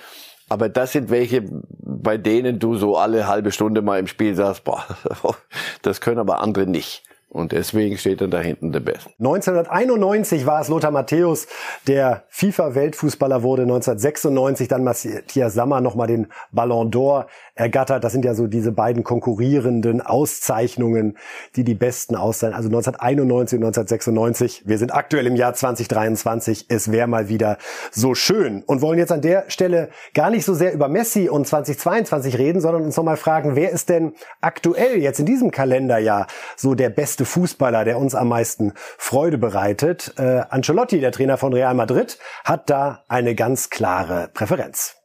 [0.50, 1.44] Aber das sind welche,
[1.80, 4.84] bei denen du so alle halbe Stunde mal im Spiel sagst, boah,
[5.84, 7.04] das können aber andere nicht.
[7.30, 9.08] Und deswegen steht er da hinten der Best.
[9.20, 11.46] 1991 war es Lothar Matthäus,
[11.88, 13.62] der FIFA-Weltfußballer wurde.
[13.64, 17.28] 1996 dann Matthias Sammer nochmal den Ballon d'Or
[17.60, 18.04] ergattert.
[18.04, 21.18] Das sind ja so diese beiden konkurrierenden Auszeichnungen,
[21.56, 22.56] die die besten auszeichnen.
[22.56, 24.64] Also 1991 und 1996.
[24.66, 26.66] Wir sind aktuell im Jahr 2023.
[26.70, 27.58] Es wäre mal wieder
[27.92, 31.48] so schön und wollen jetzt an der Stelle gar nicht so sehr über Messi und
[31.48, 36.76] 2022 reden, sondern uns nochmal fragen, wer ist denn aktuell jetzt in diesem Kalenderjahr so
[36.76, 40.14] der beste Fußballer, der uns am meisten Freude bereitet?
[40.18, 44.99] Äh, Ancelotti, der Trainer von Real Madrid, hat da eine ganz klare Präferenz.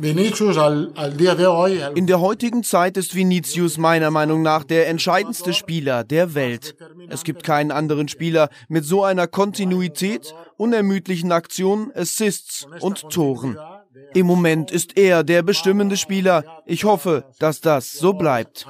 [0.00, 0.16] In
[2.06, 6.76] der heutigen Zeit ist Vinicius meiner Meinung nach der entscheidendste Spieler der Welt.
[7.08, 13.58] Es gibt keinen anderen Spieler mit so einer Kontinuität, unermüdlichen Aktionen, Assists und Toren.
[14.14, 16.44] Im Moment ist er der bestimmende Spieler.
[16.64, 18.68] Ich hoffe, dass das so bleibt.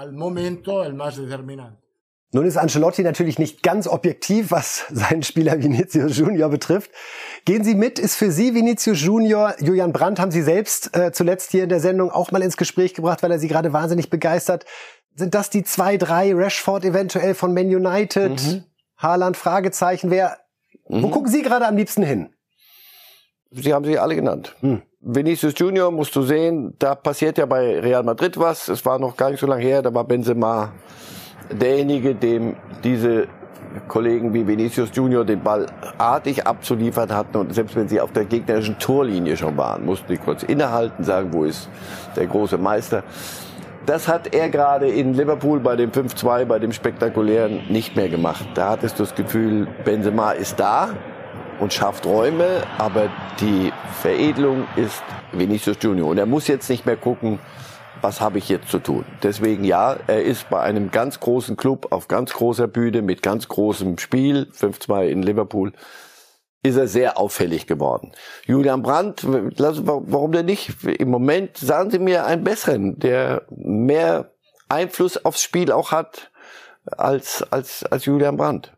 [2.30, 6.90] Nun ist Ancelotti natürlich nicht ganz objektiv, was seinen Spieler Vinicius Junior betrifft.
[7.46, 11.52] Gehen Sie mit, ist für Sie Vinicius Junior, Julian Brandt haben Sie selbst äh, zuletzt
[11.52, 14.66] hier in der Sendung auch mal ins Gespräch gebracht, weil er Sie gerade wahnsinnig begeistert.
[15.14, 18.64] Sind das die zwei, drei, Rashford eventuell von Man United, mhm.
[18.98, 20.36] Haaland, Fragezeichen, wer,
[20.86, 21.02] mhm.
[21.02, 22.28] wo gucken Sie gerade am liebsten hin?
[23.50, 24.54] Sie haben sie alle genannt.
[24.60, 24.82] Hm.
[25.00, 28.68] Vinicius Junior musst du sehen, da passiert ja bei Real Madrid was.
[28.68, 30.72] Es war noch gar nicht so lange her, da war Benzema
[31.50, 33.28] derjenige, dem diese
[33.86, 35.66] Kollegen wie Vinicius Junior den Ball
[35.98, 40.18] artig abzuliefern hatten und selbst wenn sie auf der gegnerischen Torlinie schon waren, mussten die
[40.18, 41.68] kurz innehalten, sagen, wo ist
[42.16, 43.02] der große Meister.
[43.86, 48.46] Das hat er gerade in Liverpool bei dem 5-2, bei dem spektakulären nicht mehr gemacht.
[48.54, 50.90] Da hattest du das Gefühl, Benzema ist da
[51.58, 53.08] und schafft Räume, aber
[53.40, 56.08] die Veredelung ist Vinicius Junior.
[56.10, 57.38] Und er muss jetzt nicht mehr gucken,
[58.00, 59.04] was habe ich jetzt zu tun?
[59.22, 63.48] Deswegen ja, er ist bei einem ganz großen Club auf ganz großer Bühne mit ganz
[63.48, 65.72] großem Spiel, 5-2 in Liverpool,
[66.62, 68.12] ist er sehr auffällig geworden.
[68.44, 70.84] Julian Brandt, warum denn nicht?
[70.84, 74.32] Im Moment sagen Sie mir einen besseren, der mehr
[74.68, 76.30] Einfluss aufs Spiel auch hat
[76.86, 78.72] als, als, als Julian Brandt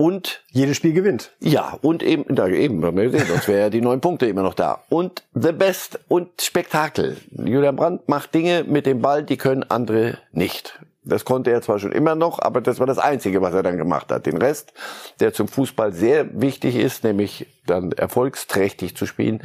[0.00, 1.32] und jedes Spiel gewinnt.
[1.40, 4.54] Ja, und eben, da eben, wir sehen, sonst wäre ja die neun Punkte immer noch
[4.54, 4.82] da.
[4.88, 7.18] Und the best und Spektakel.
[7.32, 10.80] Julian Brandt macht Dinge mit dem Ball, die können andere nicht.
[11.04, 13.76] Das konnte er zwar schon immer noch, aber das war das Einzige, was er dann
[13.76, 14.24] gemacht hat.
[14.24, 14.72] Den Rest,
[15.20, 19.42] der zum Fußball sehr wichtig ist, nämlich dann erfolgsträchtig zu spielen,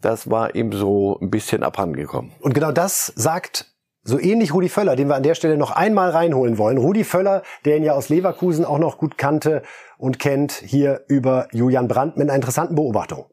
[0.00, 2.32] das war ihm so ein bisschen abhandengekommen.
[2.40, 3.66] Und genau das sagt
[4.06, 6.78] so ähnlich Rudi Völler, den wir an der Stelle noch einmal reinholen wollen.
[6.78, 9.62] Rudi Völler, der ihn ja aus Leverkusen auch noch gut kannte
[9.98, 13.26] und kennt, hier über Julian Brandt mit einer interessanten Beobachtung.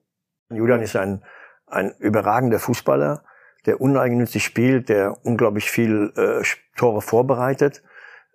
[0.49, 1.23] Julian ist ein,
[1.67, 3.23] ein überragender Fußballer,
[3.67, 6.43] der uneigennützig spielt, der unglaublich viel äh,
[6.75, 7.83] Tore vorbereitet.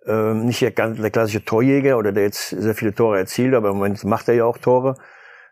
[0.07, 3.75] Ähm, nicht der, der klassische Torjäger oder der jetzt sehr viele Tore erzielt, aber im
[3.75, 4.95] Moment macht er ja auch Tore.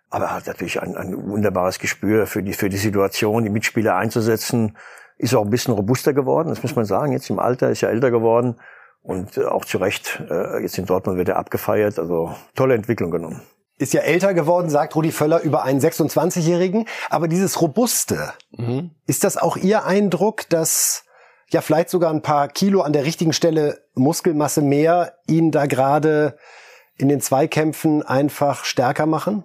[0.09, 3.97] Aber er hat natürlich ein, ein wunderbares Gespür für die, für die Situation, die Mitspieler
[3.97, 4.77] einzusetzen
[5.17, 7.11] ist auch ein bisschen robuster geworden, das muss man sagen.
[7.11, 8.55] Jetzt im Alter ist ja älter geworden
[9.01, 11.97] und äh, auch zu Recht, äh, jetzt in Dortmund wird er abgefeiert.
[11.97, 13.41] Also tolle Entwicklung genommen.
[13.79, 16.87] Ist ja älter geworden, sagt Rudi Völler über einen 26-Jährigen.
[17.09, 18.91] Aber dieses Robuste, mhm.
[19.05, 21.03] ist das auch Ihr Eindruck, dass
[21.49, 26.37] ja vielleicht sogar ein paar Kilo an der richtigen Stelle Muskelmasse mehr ihn da gerade
[26.97, 29.43] in den Zweikämpfen einfach stärker machen?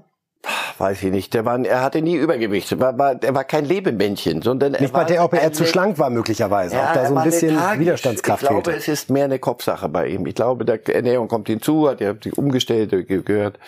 [0.79, 1.35] Weiß ich nicht.
[1.35, 2.73] Der war, er hatte nie Übergewicht.
[2.73, 5.99] Er war, war, er war kein Lebemännchen, sondern nicht bei der, ob er zu schlank
[5.99, 6.77] war möglicherweise.
[6.77, 8.79] Ja, auch da so ein bisschen Widerstandskraft Ich glaube, fehlte.
[8.79, 10.27] es ist mehr eine Kopfsache bei ihm.
[10.27, 12.91] Ich glaube, der Ernährung kommt hinzu, hat er sich umgestellt,
[13.25, 13.59] gehört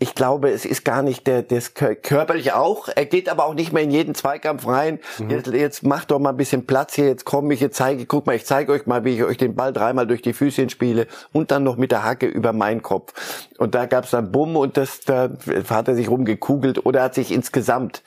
[0.00, 2.88] ich glaube, es ist gar nicht der, das körperlich auch.
[2.88, 5.00] Er geht aber auch nicht mehr in jeden Zweikampf rein.
[5.18, 5.30] Mhm.
[5.30, 7.06] Jetzt, jetzt macht doch mal ein bisschen Platz hier.
[7.06, 9.56] Jetzt komme ich, jetzt zeige, guck mal, ich zeige euch mal, wie ich euch den
[9.56, 13.12] Ball dreimal durch die Füßchen spiele und dann noch mit der Hacke über meinen Kopf.
[13.58, 15.30] Und da gab's dann Bumm und das, da
[15.68, 18.04] hat er sich rumgekugelt oder hat sich insgesamt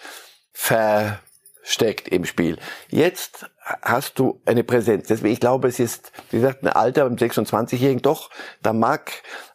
[0.54, 2.58] versteckt im Spiel.
[2.88, 3.50] Jetzt
[3.82, 5.08] hast du eine Präsenz.
[5.08, 8.30] Deswegen, ich glaube, es ist, wie gesagt, ein Alter beim 26-Jährigen doch,
[8.62, 9.12] da mag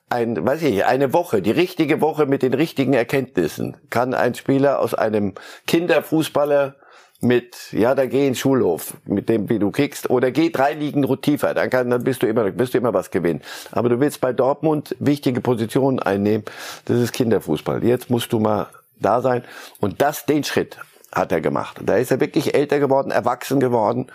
[0.08, 4.80] ein, weiß ich, eine Woche, die richtige Woche mit den richtigen Erkenntnissen, kann ein Spieler
[4.80, 5.34] aus einem
[5.66, 6.76] Kinderfußballer
[7.20, 10.74] mit, ja, da geh in den Schulhof, mit dem, wie du kickst, oder geh drei
[10.74, 13.40] Ligen tiefer, dann kann, dann bist du immer, bist du immer was gewinnen.
[13.72, 16.44] Aber du willst bei Dortmund wichtige Positionen einnehmen,
[16.84, 17.82] das ist Kinderfußball.
[17.84, 18.68] Jetzt musst du mal
[19.00, 19.44] da sein.
[19.80, 20.78] Und das, den Schritt
[21.10, 21.78] hat er gemacht.
[21.82, 24.06] Da ist er wirklich älter geworden, erwachsen geworden.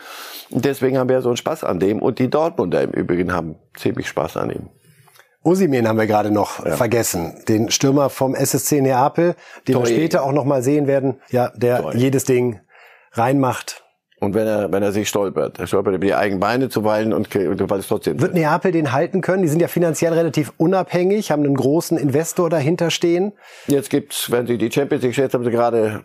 [0.49, 2.01] Und deswegen haben wir so einen Spaß an dem.
[2.01, 4.69] Und die Dortmunder im Übrigen haben ziemlich Spaß an ihm.
[5.43, 6.75] Osimen haben wir gerade noch ja.
[6.75, 9.35] vergessen, den Stürmer vom SSC Neapel,
[9.67, 9.81] den Toi.
[9.81, 11.95] wir später auch noch mal sehen werden, ja, der Toi.
[11.95, 12.59] jedes Ding
[13.13, 13.80] reinmacht.
[14.23, 17.35] Und wenn er, wenn er sich stolpert, er stolpert über die eigenen Beine zuweilen und,
[17.35, 18.21] und weil es trotzdem.
[18.21, 19.41] Wird Neapel den halten können?
[19.41, 23.31] Die sind ja finanziell relativ unabhängig, haben einen großen Investor dahinter stehen.
[23.65, 26.03] Jetzt gibt's, wenn Sie die Champions League schätzen, haben Sie gerade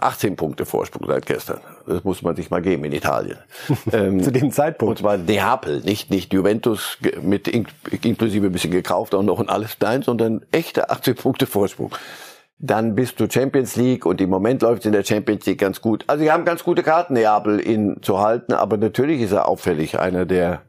[0.00, 1.60] 18 Punkte Vorsprung seit gestern.
[1.86, 3.36] Das muss man sich mal geben in Italien.
[3.92, 4.92] ähm, Zu dem Zeitpunkt.
[4.92, 9.76] Und zwar Neapel, nicht, nicht Juventus mit inklusive ein bisschen gekauft und noch und alles
[9.78, 11.92] dein, sondern echte 18 Punkte Vorsprung
[12.58, 15.80] dann bist du Champions League und im Moment läuft es in der Champions League ganz
[15.80, 16.04] gut.
[16.08, 19.98] Also sie haben ganz gute Karten, Neapel ihn zu halten, aber natürlich ist er auffällig,
[19.98, 20.62] einer, der,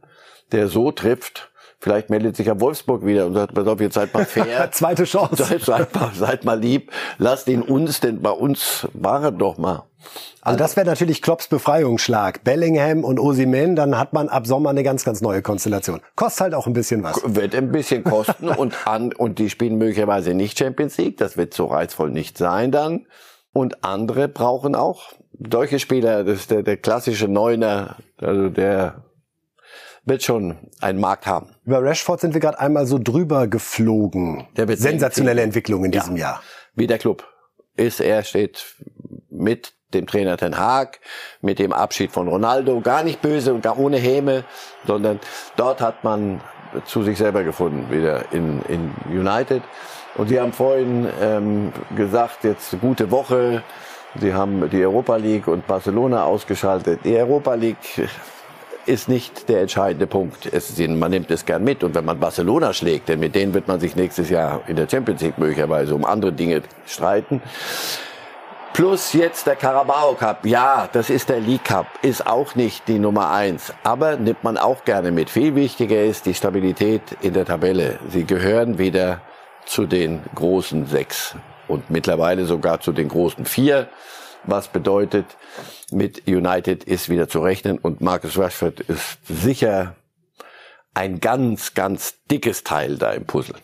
[0.51, 1.49] der so trifft.
[1.81, 4.69] Vielleicht meldet sich ja Wolfsburg wieder und sagt, pass auf, jetzt seid mal fair.
[4.71, 5.43] Zweite Chance.
[5.45, 6.91] Seid, seid, mal, seid mal lieb.
[7.17, 9.83] Lasst ihn uns, denn bei uns war er doch mal.
[10.41, 12.43] Also das wäre natürlich Klopps Befreiungsschlag.
[12.43, 16.01] Bellingham und Osimen, dann hat man ab Sommer eine ganz, ganz neue Konstellation.
[16.15, 17.21] Kostet halt auch ein bisschen was.
[17.23, 21.17] Wird ein bisschen kosten und an, und die spielen möglicherweise nicht Champions League.
[21.17, 23.05] Das wird so reizvoll nicht sein dann.
[23.53, 25.13] Und andere brauchen auch
[25.51, 26.23] solche Spieler.
[26.23, 29.03] Das ist der, der klassische Neuner, also der
[30.05, 31.55] wird schon einen Markt haben.
[31.69, 34.47] Über Rashford sind wir gerade einmal so drüber geflogen.
[34.57, 36.31] Der Sensationelle Entwicklung in diesem ja.
[36.31, 36.43] Jahr.
[36.73, 37.27] Wie der Club
[37.75, 38.73] ist, er steht
[39.29, 40.99] mit dem Trainer Ten Haag,
[41.41, 44.45] mit dem Abschied von Ronaldo, gar nicht böse und gar ohne Häme,
[44.87, 45.19] sondern
[45.57, 46.41] dort hat man
[46.85, 49.61] zu sich selber gefunden, wieder in, in United.
[50.15, 53.61] Und Sie haben vorhin ähm, gesagt, jetzt gute Woche.
[54.19, 57.01] Sie haben die Europa League und Barcelona ausgeschaltet.
[57.03, 57.77] Die Europa League
[58.89, 60.51] ist nicht der entscheidende Punkt.
[60.51, 61.83] Es, man nimmt es gern mit.
[61.83, 64.89] Und wenn man Barcelona schlägt, denn mit denen wird man sich nächstes Jahr in der
[64.89, 67.41] Champions League möglicherweise um andere Dinge streiten.
[68.73, 70.45] Plus jetzt der Carabao Cup.
[70.45, 71.85] Ja, das ist der League Cup.
[72.01, 73.73] Ist auch nicht die Nummer eins.
[73.83, 75.29] Aber nimmt man auch gerne mit.
[75.29, 77.99] Viel wichtiger ist die Stabilität in der Tabelle.
[78.09, 79.21] Sie gehören wieder
[79.65, 81.35] zu den großen sechs
[81.67, 83.87] und mittlerweile sogar zu den großen vier.
[84.45, 85.25] Was bedeutet,
[85.91, 89.95] mit United ist wieder zu rechnen und Marcus Rashford ist sicher
[90.93, 93.55] ein ganz, ganz dickes Teil da im Puzzle.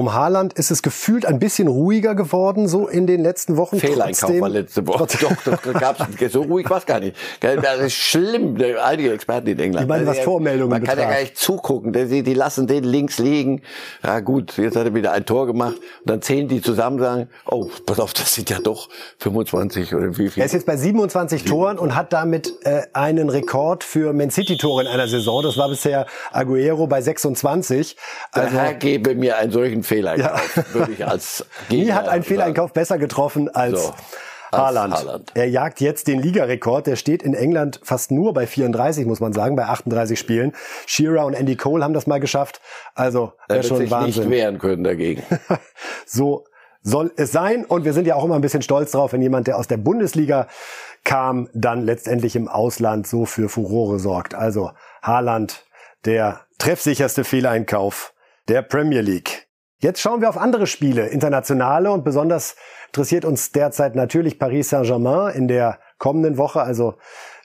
[0.00, 3.78] Um Haaland ist es gefühlt ein bisschen ruhiger geworden, so in den letzten Wochen.
[3.78, 5.06] Fehleinkauf war letzte Woche.
[5.20, 7.14] Doch, doch, gab's, so ruhig war es gar nicht.
[7.40, 9.84] Das ist schlimm, einige Experten in England.
[9.84, 11.92] Ich meine, was Vormeldungen Man kann ja gar nicht zugucken.
[11.92, 13.60] Die, die lassen den links liegen.
[14.02, 15.76] Ja gut, jetzt hat er wieder ein Tor gemacht.
[15.76, 20.16] Und dann zählen die zusammen sagen, oh, pass auf, das sind ja doch 25 oder
[20.16, 20.40] wie viel.
[20.42, 24.56] Er ist jetzt bei 27 Toren und hat damit äh, einen Rekord für Man City
[24.56, 25.42] Tore in einer Saison.
[25.42, 27.98] Das war bisher Aguero bei 26.
[28.32, 30.64] Also, der Herr gebe mir einen solchen Fehleinkauf, ja.
[30.72, 33.94] würde ich als Gegner Nie hat ein Fehleinkauf besser getroffen als so.
[34.52, 34.94] Haaland.
[34.94, 35.32] Haaland.
[35.34, 36.86] Er jagt jetzt den Ligarekord.
[36.86, 40.52] Der steht in England fast nur bei 34, muss man sagen, bei 38 Spielen.
[40.86, 42.60] Shearer und Andy Cole haben das mal geschafft.
[42.94, 44.24] Also er schon sich Wahnsinn.
[44.24, 45.22] nicht wehren können dagegen.
[46.06, 46.44] so
[46.82, 47.64] soll es sein.
[47.64, 49.76] Und wir sind ja auch immer ein bisschen stolz drauf, wenn jemand, der aus der
[49.76, 50.46] Bundesliga
[51.04, 54.34] kam, dann letztendlich im Ausland so für Furore sorgt.
[54.34, 54.70] Also
[55.02, 55.64] Haaland,
[56.04, 58.14] der treffsicherste Fehleinkauf
[58.48, 59.49] der Premier League.
[59.82, 62.54] Jetzt schauen wir auf andere Spiele, internationale und besonders
[62.88, 66.96] interessiert uns derzeit natürlich Paris Saint-Germain in der kommenden Woche, also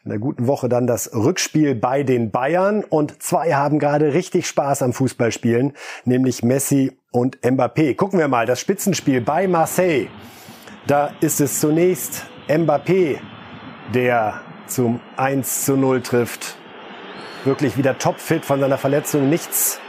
[0.04, 4.48] in der guten Woche dann das Rückspiel bei den Bayern und zwei haben gerade richtig
[4.48, 5.72] Spaß am Fußballspielen,
[6.04, 7.96] nämlich Messi und Mbappé.
[7.96, 10.08] Gucken wir mal, das Spitzenspiel bei Marseille.
[10.88, 13.18] Da ist es zunächst Mbappé,
[13.94, 16.58] der zum 1 zu 0 trifft.
[17.46, 19.80] Wirklich wieder topfit von seiner Verletzung, nichts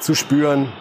[0.00, 0.72] zu spüren.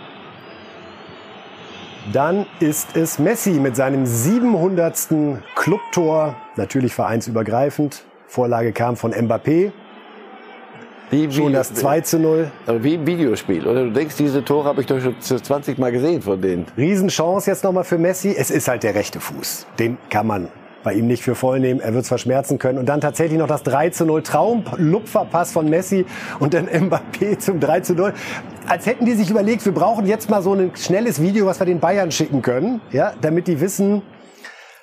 [2.13, 5.08] Dann ist es Messi mit seinem 700.
[5.56, 8.04] Clubtor, natürlich vereinsübergreifend.
[8.28, 9.72] Vorlage kam von Mbappé.
[11.10, 12.52] Wie, schon das 2 zu 0.
[12.65, 13.86] Aber wie im Videospiel, oder?
[13.86, 16.65] Du denkst, diese Tore habe ich doch schon 20 Mal gesehen von denen.
[16.78, 18.36] Riesenchance jetzt nochmal für Messi.
[18.38, 19.67] Es ist halt der rechte Fuß.
[19.80, 20.50] Den kann man
[20.83, 21.79] bei ihm nicht für voll nehmen.
[21.79, 22.77] Er wird es verschmerzen können.
[22.77, 26.05] Und dann tatsächlich noch das 3 zu 0 Traum-Lupferpass von Messi
[26.39, 28.13] und dann Mbappé zum 3 zu 0.
[28.67, 31.65] Als hätten die sich überlegt, wir brauchen jetzt mal so ein schnelles Video, was wir
[31.65, 34.01] den Bayern schicken können, ja, damit die wissen,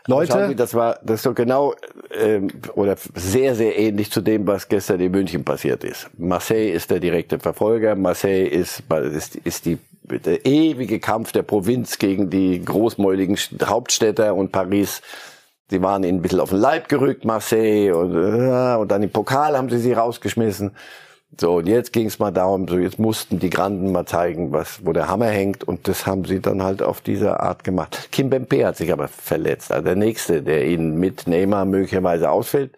[0.07, 0.49] Leute.
[0.49, 1.75] Sie, das war, das ist doch genau
[2.13, 6.11] ähm, oder sehr, sehr ähnlich zu dem, was gestern in München passiert ist.
[6.19, 7.95] Marseille ist der direkte Verfolger.
[7.95, 14.53] Marseille ist, ist, ist die der ewige Kampf der Provinz gegen die großmäuligen Hauptstädter und
[14.53, 15.01] Paris
[15.71, 19.57] Sie waren ihnen ein bisschen auf den Leib gerückt, Marseille, und, und dann im Pokal
[19.57, 20.73] haben sie sie rausgeschmissen.
[21.41, 24.85] So, und jetzt ging es mal darum, so jetzt mussten die Granden mal zeigen, was,
[24.85, 25.65] wo der Hammer hängt.
[25.65, 28.09] Und das haben sie dann halt auf diese Art gemacht.
[28.13, 29.73] Kim Bempe hat sich aber verletzt.
[29.73, 32.77] Also der Nächste, der ihnen mit Neymar möglicherweise ausfällt.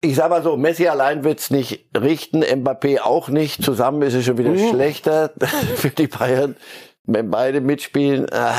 [0.00, 3.62] Ich sag mal so, Messi allein wird's nicht richten, Mbappé auch nicht.
[3.62, 4.70] Zusammen ist es schon wieder mhm.
[4.70, 5.32] schlechter
[5.76, 6.56] für die Bayern.
[7.04, 8.52] Wenn beide mitspielen, äh,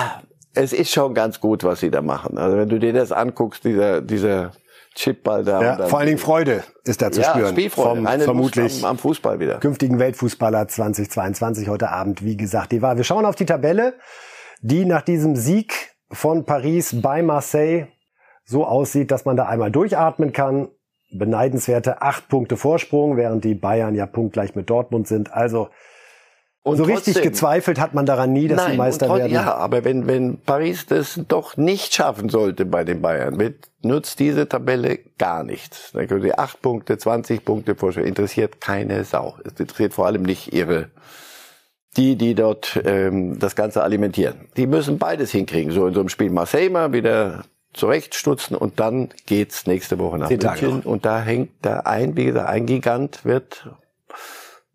[0.53, 2.38] es ist schon ganz gut, was sie da machen.
[2.38, 4.51] Also wenn du dir das anguckst, dieser, dieser
[4.97, 5.61] Chipball da.
[5.61, 7.51] Ja, vor allen Dingen Freude ist da zu ja, spüren.
[7.51, 8.03] Spielfreude.
[8.03, 9.59] Vom, vermutlich am, am Fußball wieder.
[9.59, 12.97] künftigen Weltfußballer 2022 heute Abend, wie gesagt, die war.
[12.97, 13.93] Wir schauen auf die Tabelle,
[14.61, 17.88] die nach diesem Sieg von Paris bei Marseille
[18.43, 20.69] so aussieht, dass man da einmal durchatmen kann.
[21.11, 25.32] Beneidenswerte acht Punkte Vorsprung, während die Bayern ja punktgleich mit Dortmund sind.
[25.32, 25.69] Also
[26.68, 29.20] Und so richtig trotzdem- gezweifelt hat man daran nie, dass Nein, sie Meister und trotz-
[29.20, 29.34] werden.
[29.34, 34.20] Ja, aber wenn, wenn Paris das doch nicht schaffen sollte bei den Bayern, mit, nutzt
[34.20, 35.91] diese Tabelle gar nichts.
[35.93, 38.05] Dann können sie acht Punkte, 20 Punkte Vorsprung.
[38.05, 39.38] Interessiert keine Sau.
[39.43, 40.89] Es interessiert vor allem nicht ihre,
[41.95, 44.36] die, die dort ähm, das Ganze alimentieren.
[44.57, 45.72] Die müssen beides hinkriegen.
[45.72, 50.30] So in so einem Spiel Marseille mal wieder zurechtstutzen und dann geht's nächste Woche nach
[50.30, 50.82] München.
[50.82, 53.70] Und da hängt da ein, wie gesagt, ein Gigant wird,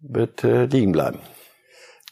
[0.00, 1.18] wird äh, liegen bleiben.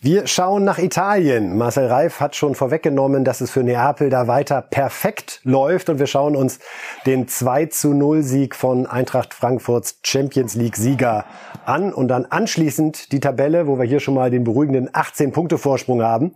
[0.03, 1.59] Wir schauen nach Italien.
[1.59, 6.07] Marcel Reif hat schon vorweggenommen, dass es für Neapel da weiter perfekt läuft und wir
[6.07, 6.59] schauen uns
[7.05, 11.27] den 2 zu 0 Sieg von Eintracht Frankfurts Champions League Sieger
[11.67, 15.59] an und dann anschließend die Tabelle, wo wir hier schon mal den beruhigenden 18 Punkte
[15.59, 16.35] Vorsprung haben.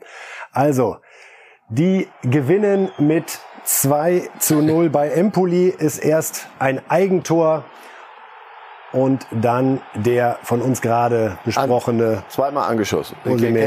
[0.53, 0.99] Also,
[1.71, 7.65] die gewinnen mit 2 zu 0 bei Empoli ist erst ein Eigentor
[8.95, 13.17] und dann der von uns gerade besprochene Zweimal angeschossen.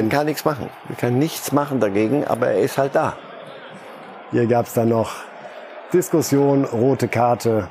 [0.09, 0.69] Er kann nichts machen.
[0.89, 3.17] Er kann nichts machen dagegen, aber er ist halt da.
[4.32, 5.15] Hier gab's dann noch
[5.93, 7.69] Diskussion, rote Karte.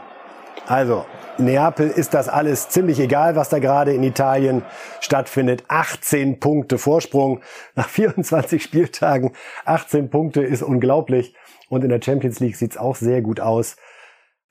[0.66, 1.06] Also,
[1.38, 4.62] Neapel ist das alles ziemlich egal, was da gerade in Italien
[5.00, 5.64] stattfindet.
[5.68, 7.40] 18 Punkte Vorsprung
[7.74, 9.32] nach 24 Spieltagen.
[9.64, 11.34] 18 Punkte ist unglaublich.
[11.68, 13.76] Und in der Champions League sieht's auch sehr gut aus.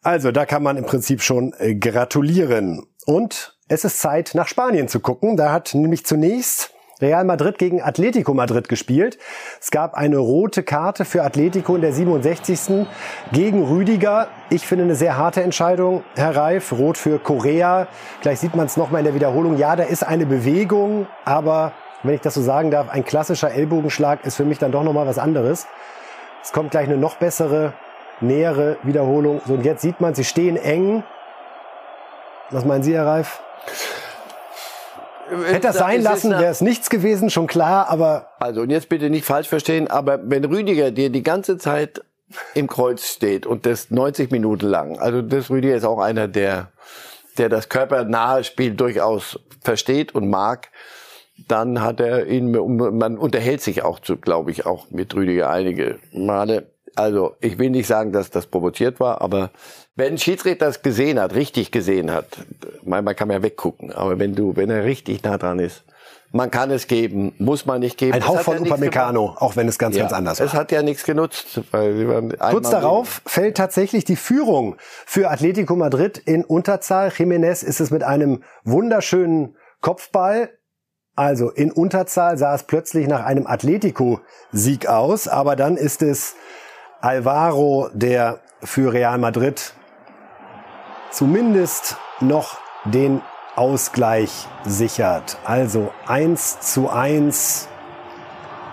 [0.05, 2.85] Also, da kann man im Prinzip schon äh, gratulieren.
[3.05, 5.37] Und es ist Zeit, nach Spanien zu gucken.
[5.37, 9.17] Da hat nämlich zunächst Real Madrid gegen Atletico Madrid gespielt.
[9.59, 12.87] Es gab eine rote Karte für Atletico in der 67.
[13.31, 14.29] gegen Rüdiger.
[14.49, 16.71] Ich finde eine sehr harte Entscheidung, Herr Reif.
[16.71, 17.87] Rot für Korea.
[18.21, 19.57] Gleich sieht man es nochmal in der Wiederholung.
[19.57, 24.25] Ja, da ist eine Bewegung, aber wenn ich das so sagen darf, ein klassischer Ellbogenschlag
[24.25, 25.67] ist für mich dann doch nochmal was anderes.
[26.43, 27.73] Es kommt gleich eine noch bessere,
[28.21, 29.41] nähere Wiederholung.
[29.45, 31.03] So, und jetzt sieht man, sie stehen eng.
[32.51, 33.41] Was meinen Sie, Herr Reif?
[35.27, 39.09] Hätte das sein lassen, wäre es nichts gewesen, schon klar, aber Also, und jetzt bitte
[39.09, 42.01] nicht falsch verstehen, aber wenn Rüdiger dir die ganze Zeit
[42.53, 46.71] im Kreuz steht und das 90 Minuten lang, also das Rüdiger ist auch einer, der,
[47.39, 50.69] der das körpernahe Spiel durchaus versteht und mag,
[51.47, 55.99] dann hat er ihn, man unterhält sich auch zu, glaube ich, auch mit Rüdiger einige
[56.11, 56.67] Male.
[56.95, 59.51] Also, ich will nicht sagen, dass das provoziert war, aber
[59.95, 62.25] wenn ein Schiedsrichter das gesehen hat, richtig gesehen hat,
[62.83, 65.83] manchmal kann man ja weggucken, aber wenn du, wenn er richtig nah dran ist,
[66.31, 68.13] man kann es geben, muss man nicht geben.
[68.13, 70.09] ein Es Hauch von ja Upamecano, auch wenn es ganz, gemacht.
[70.09, 70.61] ganz anders Es war.
[70.61, 74.75] hat ja nichts genutzt, Kurz darauf fällt tatsächlich die Führung
[75.05, 77.09] für Atletico Madrid in Unterzahl.
[77.09, 80.49] Jiménez ist es mit einem wunderschönen Kopfball.
[81.15, 86.35] Also in Unterzahl sah es plötzlich nach einem Atletico-Sieg aus, aber dann ist es
[87.05, 89.73] Alvaro, der für Real Madrid
[91.11, 93.21] zumindest noch den
[93.55, 95.37] Ausgleich sichert.
[95.45, 97.67] Also 1 zu 1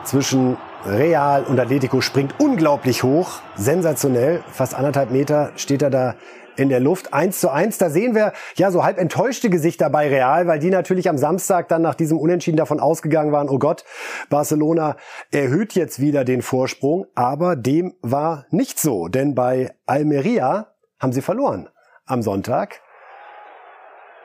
[0.04, 0.56] zwischen
[0.86, 6.14] Real und Atletico springt unglaublich hoch, sensationell, fast anderthalb Meter steht er da
[6.56, 7.12] in der Luft.
[7.12, 10.70] 1 zu 1, da sehen wir ja so halb enttäuschte Gesichter bei Real, weil die
[10.70, 13.84] natürlich am Samstag dann nach diesem Unentschieden davon ausgegangen waren, oh Gott,
[14.30, 14.96] Barcelona
[15.30, 21.22] erhöht jetzt wieder den Vorsprung, aber dem war nicht so, denn bei Almeria haben sie
[21.22, 21.68] verloren
[22.06, 22.80] am Sonntag.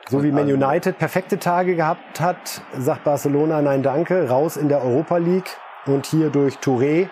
[0.08, 4.82] So wie Man United perfekte Tage gehabt hat, sagt Barcelona nein danke, raus in der
[4.82, 7.08] Europa League und hier durch Touré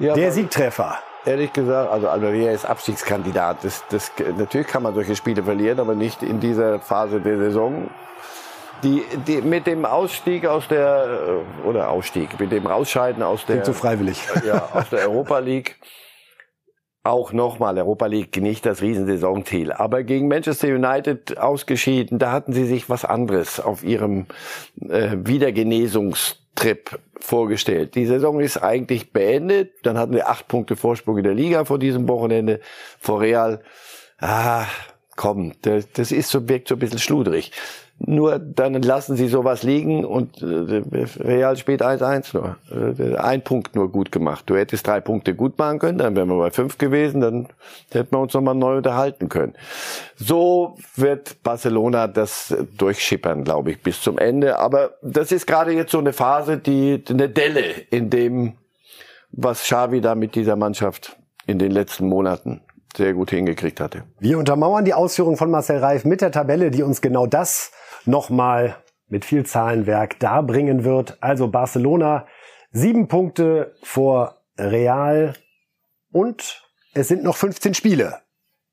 [0.00, 0.98] Ja, der Siegtreffer.
[1.28, 3.62] Ehrlich gesagt, also Almeria ist Abstiegskandidat.
[3.62, 7.90] Das, das, natürlich kann man solche Spiele verlieren, aber nicht in dieser Phase der Saison.
[8.82, 13.62] Die, die mit dem Ausstieg aus der äh, oder Ausstieg, mit dem Rausscheiden aus der
[13.62, 14.22] so freiwillig.
[14.46, 15.76] ja, aus der Europa League.
[17.02, 19.72] Auch nochmal, Europa League nicht das Riesensaisonziel.
[19.72, 24.24] Aber gegen Manchester United ausgeschieden, da hatten sie sich was anderes auf ihrem
[24.80, 25.14] äh,
[26.58, 27.94] Wiedergenesungstrip vorgestellt.
[27.94, 29.72] Die Saison ist eigentlich beendet.
[29.82, 32.60] Dann hatten wir acht Punkte Vorsprung in der Liga vor diesem Wochenende
[32.98, 33.62] vor Real.
[34.18, 34.66] Ah,
[35.16, 37.52] komm, das, das ist so, wirkt so ein bisschen schludrig.
[38.00, 42.56] Nur dann lassen sie sowas liegen und äh, Real spielt 1-1 nur.
[42.70, 44.44] Äh, ein Punkt nur gut gemacht.
[44.46, 47.48] Du hättest drei Punkte gut machen können, dann wären wir bei fünf gewesen, dann
[47.90, 49.54] hätten wir uns nochmal neu unterhalten können.
[50.14, 54.60] So wird Barcelona das durchschippern, glaube ich, bis zum Ende.
[54.60, 58.54] Aber das ist gerade jetzt so eine Phase, die eine Delle in dem,
[59.32, 62.60] was Xavi da mit dieser Mannschaft in den letzten Monaten
[62.96, 64.04] sehr gut hingekriegt hatte.
[64.20, 67.72] Wir untermauern die Ausführung von Marcel Reif mit der Tabelle, die uns genau das
[68.08, 71.18] nochmal mit viel Zahlenwerk darbringen wird.
[71.20, 72.26] Also Barcelona
[72.72, 75.34] sieben Punkte vor Real
[76.10, 76.62] und
[76.94, 78.18] es sind noch 15 Spiele.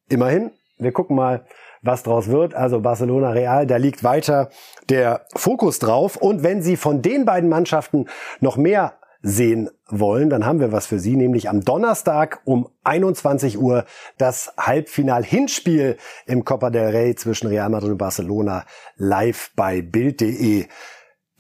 [0.10, 1.46] Immerhin, wir gucken mal,
[1.82, 2.56] was draus wird.
[2.56, 4.50] Also Barcelona Real, da liegt weiter
[4.90, 6.16] der Fokus drauf.
[6.16, 8.08] Und wenn Sie von den beiden Mannschaften
[8.40, 8.98] noch mehr
[9.28, 13.86] sehen wollen, dann haben wir was für Sie, nämlich am Donnerstag um 21 Uhr
[14.20, 15.98] das Halbfinal-Hinspiel
[16.28, 18.66] im Copa del Rey zwischen Real Madrid und Barcelona
[18.98, 20.68] live bei Bild.de.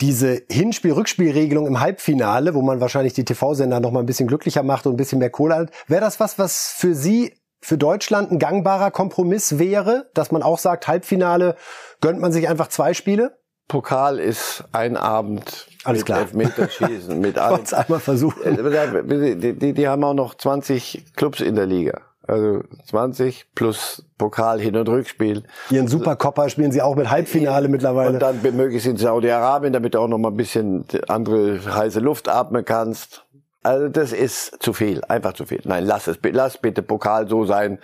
[0.01, 4.87] Diese Hinspiel-Rückspielregelung im Halbfinale, wo man wahrscheinlich die TV-Sender noch mal ein bisschen glücklicher macht
[4.87, 8.39] und ein bisschen mehr Kohle hat, wäre das was, was für Sie für Deutschland ein
[8.39, 11.55] gangbarer Kompromiss wäre, dass man auch sagt, Halbfinale
[12.01, 13.37] gönnt man sich einfach zwei Spiele?
[13.67, 16.19] Pokal ist ein Abend Alles mit klar.
[16.21, 17.61] Elfmeterschießen, mit allem.
[17.71, 18.43] Einmal versuchen.
[18.43, 22.01] Äh, Die, die, die haben auch noch 20 Clubs in der Liga.
[22.27, 25.43] Also 20 plus Pokal Hin- und Rückspiel.
[25.69, 28.13] Ihren Supercopper spielen Sie auch mit Halbfinale mittlerweile.
[28.13, 32.27] Und dann möglichst in Saudi-Arabien, damit du auch noch mal ein bisschen andere heiße Luft
[32.27, 33.25] atmen kannst.
[33.61, 35.61] Also das ist zu viel, einfach zu viel.
[35.65, 37.79] Nein, lass es, lass bitte Pokal so sein,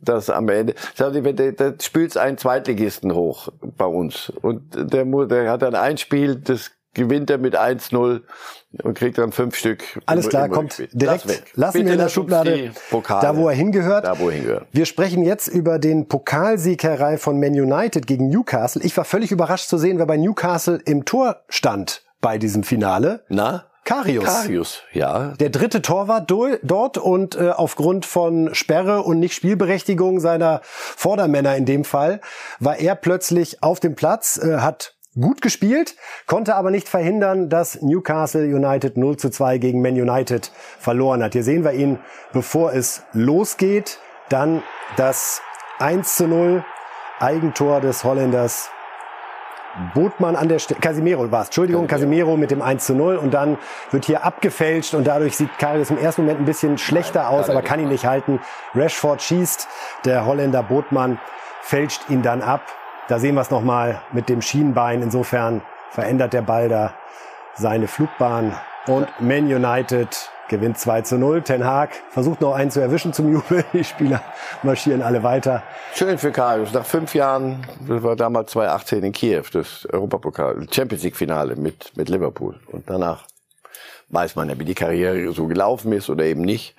[0.00, 1.12] dass am Ende, da
[1.80, 7.30] spielst einen Zweitligisten hoch bei uns und der, der hat dann ein Spiel, das gewinnt
[7.30, 8.22] er mit 1-0
[8.82, 10.00] und kriegt dann fünf Stück.
[10.06, 11.24] Alles klar, kommt direkt.
[11.24, 11.52] Lass weg.
[11.54, 12.70] Lassen Bitte wir in der Schublade
[13.20, 14.04] da, wo er hingehört.
[14.04, 14.66] Da, wo er hingehört.
[14.72, 18.82] Wir sprechen jetzt über den Pokalsiegerei von Man United gegen Newcastle.
[18.82, 23.24] Ich war völlig überrascht zu sehen, wer bei Newcastle im Tor stand bei diesem Finale.
[23.28, 23.66] Na?
[23.86, 24.24] Karius.
[24.24, 25.28] Karius, ja.
[25.40, 31.56] Der dritte Torwart do- dort und äh, aufgrund von Sperre und nicht Spielberechtigung seiner Vordermänner
[31.56, 32.20] in dem Fall
[32.58, 35.94] war er plötzlich auf dem Platz, äh, hat gut gespielt,
[36.26, 41.32] konnte aber nicht verhindern, dass Newcastle United 0 zu 2 gegen Man United verloren hat.
[41.32, 41.98] Hier sehen wir ihn,
[42.32, 44.62] bevor es losgeht, dann
[44.96, 45.40] das
[45.78, 46.64] 1 zu 0
[47.20, 48.68] Eigentor des Holländers
[49.94, 53.32] Botmann an der Stelle, Casimiro war es, Entschuldigung, Casimiro mit dem 1 zu 0 und
[53.34, 53.58] dann
[53.90, 57.62] wird hier abgefälscht und dadurch sieht Karius im ersten Moment ein bisschen schlechter aus, aber
[57.62, 58.40] kann ihn nicht halten.
[58.74, 59.68] Rashford schießt,
[60.04, 61.18] der Holländer Botmann
[61.62, 62.62] fälscht ihn dann ab.
[63.08, 65.02] Da sehen wir es nochmal mit dem Schienbein.
[65.02, 66.94] Insofern verändert der Ball da
[67.54, 68.54] seine Flugbahn
[68.86, 71.42] und Man United gewinnt 2 zu 0.
[71.42, 73.64] Ten Haag versucht noch einen zu erwischen zum Jubel.
[73.72, 74.22] Die Spieler
[74.62, 75.62] marschieren alle weiter.
[75.94, 76.72] Schön für Karius.
[76.72, 81.96] Nach fünf Jahren, das war damals 2018 in Kiew, das Europapokal, Champions League Finale mit,
[81.96, 82.60] mit Liverpool.
[82.70, 83.26] Und danach
[84.08, 86.76] weiß man ja, wie die Karriere so gelaufen ist oder eben nicht.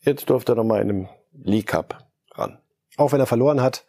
[0.00, 1.98] Jetzt durfte er nochmal in einem League Cup
[2.34, 2.58] ran.
[2.96, 3.84] Auch wenn er verloren hat.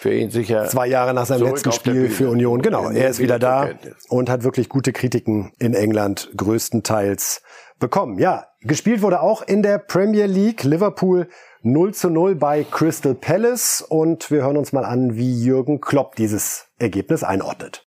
[0.00, 0.66] Für ihn sicher.
[0.66, 2.62] Zwei Jahre nach seinem letzten Spiel für Union.
[2.62, 3.70] Genau, er ist wieder da
[4.08, 7.42] und hat wirklich gute Kritiken in England größtenteils
[7.80, 8.18] bekommen.
[8.18, 10.64] Ja, gespielt wurde auch in der Premier League.
[10.64, 11.28] Liverpool
[11.62, 16.16] 0 zu 0 bei Crystal Palace und wir hören uns mal an, wie Jürgen Klopp
[16.16, 17.86] dieses Ergebnis einordnet.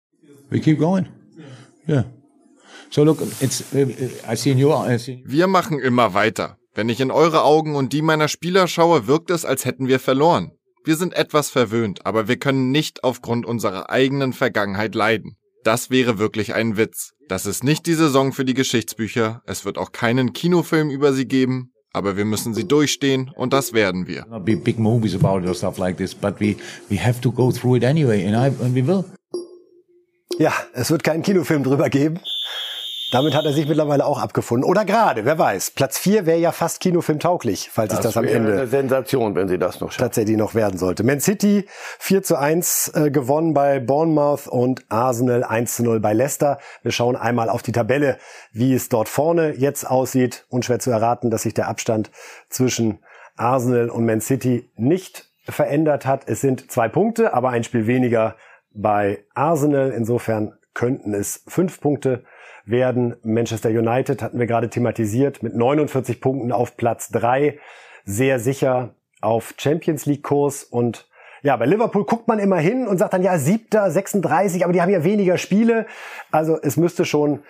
[0.50, 1.08] We keep going.
[1.88, 2.06] Yeah.
[2.90, 6.58] So look, it's I see in your I see Wir machen immer weiter.
[6.74, 10.00] Wenn ich in eure Augen und die meiner Spieler schaue, wirkt es, als hätten wir
[10.00, 10.52] verloren.
[10.84, 15.38] Wir sind etwas verwöhnt, aber wir können nicht aufgrund unserer eigenen Vergangenheit leiden.
[15.64, 17.14] Das wäre wirklich ein Witz.
[17.32, 21.26] Das ist nicht die Saison für die Geschichtsbücher, es wird auch keinen Kinofilm über sie
[21.26, 24.26] geben, aber wir müssen sie durchstehen und das werden wir.
[24.26, 26.58] not be big movies about it or stuff like this, but we
[26.90, 29.06] we have to go through it anyway, and I and we will.
[30.40, 32.20] Ja, es wird keinen Kinofilm drüber geben.
[33.12, 34.64] Damit hat er sich mittlerweile auch abgefunden.
[34.64, 35.72] Oder gerade, wer weiß.
[35.72, 39.50] Platz 4 wäre ja fast kinofilmtauglich, falls es das am wäre Ende eine Sensation, wenn
[39.50, 40.06] sie das noch schaffen.
[40.06, 41.04] tatsächlich noch werden sollte.
[41.04, 41.66] Man City
[42.00, 46.60] 4 zu 1 äh, gewonnen bei Bournemouth und Arsenal 1 zu 0 bei Leicester.
[46.84, 48.18] Wir schauen einmal auf die Tabelle,
[48.54, 50.46] wie es dort vorne jetzt aussieht.
[50.48, 52.12] Unschwer zu erraten, dass sich der Abstand
[52.50, 53.00] zwischen
[53.36, 56.30] Arsenal und Man City nicht verändert hat.
[56.30, 58.38] Es sind zwei Punkte, aber ein Spiel weniger
[58.74, 59.92] bei Arsenal.
[59.92, 62.24] Insofern könnten es fünf Punkte
[62.72, 63.16] werden.
[63.24, 67.60] Manchester United hatten wir gerade thematisiert mit 49 Punkten auf Platz drei
[68.06, 71.08] sehr sicher auf Champions League Kurs und
[71.44, 74.82] ja, bei Liverpool guckt man immer hin und sagt dann ja, siebter, 36, aber die
[74.82, 75.88] haben ja weniger Spiele.
[76.30, 77.42] Also es müsste schon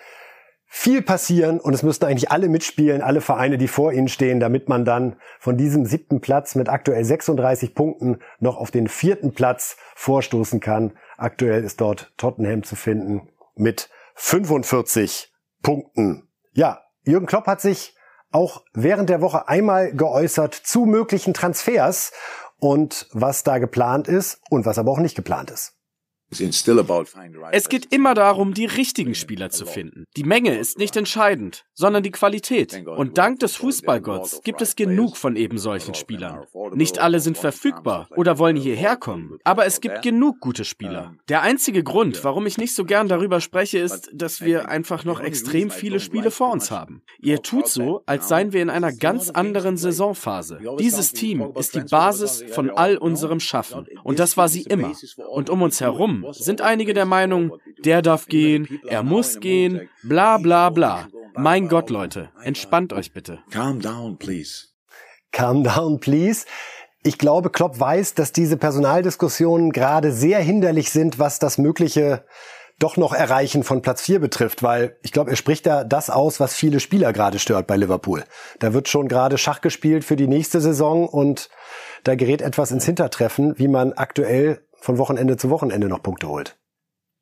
[0.66, 4.70] viel passieren und es müssten eigentlich alle mitspielen, alle Vereine, die vor ihnen stehen, damit
[4.70, 9.76] man dann von diesem siebten Platz mit aktuell 36 Punkten noch auf den vierten Platz
[9.94, 10.92] vorstoßen kann.
[11.18, 15.32] Aktuell ist dort Tottenham zu finden mit 45
[15.62, 16.28] Punkten.
[16.52, 17.96] Ja, Jürgen Klopp hat sich
[18.30, 22.12] auch während der Woche einmal geäußert zu möglichen Transfers
[22.58, 25.76] und was da geplant ist und was aber auch nicht geplant ist.
[27.52, 30.06] Es geht immer darum, die richtigen Spieler zu finden.
[30.16, 32.86] Die Menge ist nicht entscheidend, sondern die Qualität.
[32.86, 36.46] Und dank des Fußballgotts gibt es genug von eben solchen Spielern.
[36.72, 41.14] Nicht alle sind verfügbar oder wollen hierher kommen, aber es gibt genug gute Spieler.
[41.28, 45.20] Der einzige Grund, warum ich nicht so gern darüber spreche, ist, dass wir einfach noch
[45.20, 47.02] extrem viele Spiele vor uns haben.
[47.20, 50.60] Ihr tut so, als seien wir in einer ganz anderen Saisonphase.
[50.78, 53.86] Dieses Team ist die Basis von all unserem Schaffen.
[54.02, 54.92] Und das war sie immer.
[55.30, 60.38] Und um uns herum sind einige der Meinung, der darf gehen, er muss gehen, bla
[60.38, 61.08] bla bla.
[61.34, 63.38] Mein Gott, Leute, entspannt euch bitte.
[63.50, 64.66] Calm down, please.
[65.32, 66.44] Calm down, please.
[67.02, 72.24] Ich glaube, Klopp weiß, dass diese Personaldiskussionen gerade sehr hinderlich sind, was das mögliche
[72.78, 76.40] doch noch Erreichen von Platz 4 betrifft, weil ich glaube, er spricht da das aus,
[76.40, 78.24] was viele Spieler gerade stört bei Liverpool.
[78.58, 81.48] Da wird schon gerade Schach gespielt für die nächste Saison und
[82.04, 86.56] da gerät etwas ins Hintertreffen, wie man aktuell von Wochenende zu Wochenende noch Punkte holt.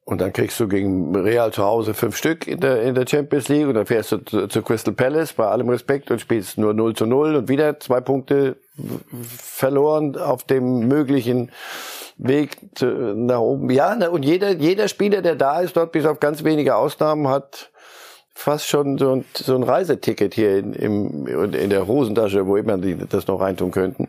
[0.07, 3.49] Und dann kriegst du gegen Real zu Hause fünf Stück in der, in der Champions
[3.49, 6.73] League und dann fährst du zu, zu Crystal Palace bei allem Respekt und spielst nur
[6.73, 8.57] 0 zu 0 und wieder zwei Punkte
[9.23, 11.53] verloren auf dem möglichen
[12.17, 13.71] Weg nach oben.
[13.71, 17.71] Ja, und jeder, jeder Spieler, der da ist, dort bis auf ganz wenige Ausnahmen, hat
[18.35, 22.79] fast schon so ein, so ein Reiseticket hier in, im, in der Hosentasche, wo immer
[22.79, 24.09] die das noch reintun könnten.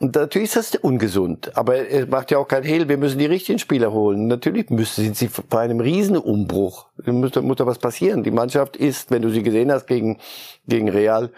[0.00, 1.56] Und natürlich ist das ungesund.
[1.56, 2.88] Aber es macht ja auch kein Hehl.
[2.88, 4.28] Wir müssen die richtigen Spieler holen.
[4.28, 6.86] Natürlich müssen, sind sie bei einem Riesenumbruch.
[7.04, 8.22] Muss, muss da was passieren.
[8.22, 10.18] Die Mannschaft ist, wenn du sie gesehen hast gegen,
[10.68, 11.30] gegen Real,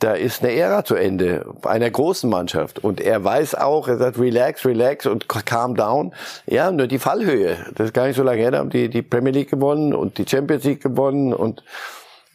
[0.00, 2.84] da ist eine Ära zu Ende einer großen Mannschaft.
[2.84, 6.12] Und er weiß auch, er sagt, relax, relax und calm down.
[6.46, 7.56] Ja, nur die Fallhöhe.
[7.74, 10.18] Das ist gar nicht so lange her, da haben die die Premier League gewonnen und
[10.18, 11.62] die Champions League gewonnen und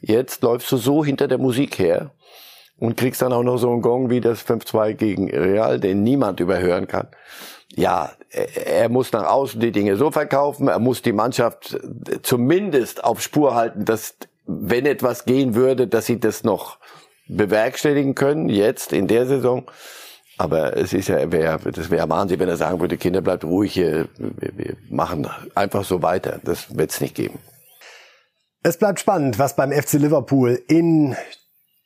[0.02, 2.10] jetzt läufst du so hinter der Musik her
[2.80, 6.40] und kriegst dann auch noch so einen Gong wie das 5-2 gegen Real, den niemand
[6.40, 7.08] überhören kann.
[7.76, 11.80] Ja, er muss nach außen die Dinge so verkaufen, er muss die Mannschaft
[12.24, 14.16] zumindest auf Spur halten, dass
[14.46, 16.78] wenn etwas gehen würde, dass sie das noch
[17.28, 19.70] bewerkstelligen können, jetzt in der Saison.
[20.38, 23.74] Aber es ist ja, wär, das wäre Wahnsinn, wenn er sagen würde, Kinder, bleibt ruhig,
[23.74, 26.40] hier, wir, wir machen einfach so weiter.
[26.44, 27.40] Das wird es nicht geben.
[28.64, 31.16] Es bleibt spannend, was beim FC Liverpool in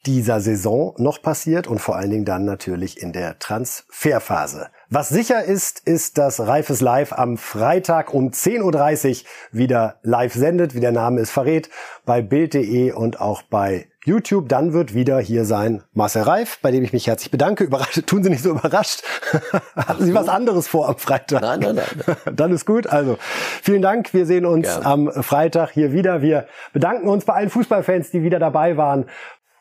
[0.05, 4.67] dieser Saison noch passiert und vor allen Dingen dann natürlich in der Transferphase.
[4.89, 10.75] Was sicher ist, ist, dass Reifes Live am Freitag um 10.30 Uhr wieder live sendet,
[10.75, 11.69] wie der Name es verrät,
[12.05, 14.49] bei Bild.de und auch bei YouTube.
[14.49, 17.63] Dann wird wieder hier sein Marcel Reif, bei dem ich mich herzlich bedanke.
[17.63, 19.03] Überrascht, tun Sie nicht so überrascht.
[19.75, 21.41] Hatten Sie was anderes vor am Freitag?
[21.41, 22.17] Nein, nein, nein.
[22.35, 22.87] Dann ist gut.
[22.87, 23.17] Also
[23.61, 24.13] vielen Dank.
[24.13, 24.85] Wir sehen uns Gerne.
[24.85, 26.21] am Freitag hier wieder.
[26.21, 29.05] Wir bedanken uns bei allen Fußballfans, die wieder dabei waren.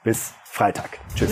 [0.04, 0.98] Bis Freitag.
[1.14, 1.30] Tschüss.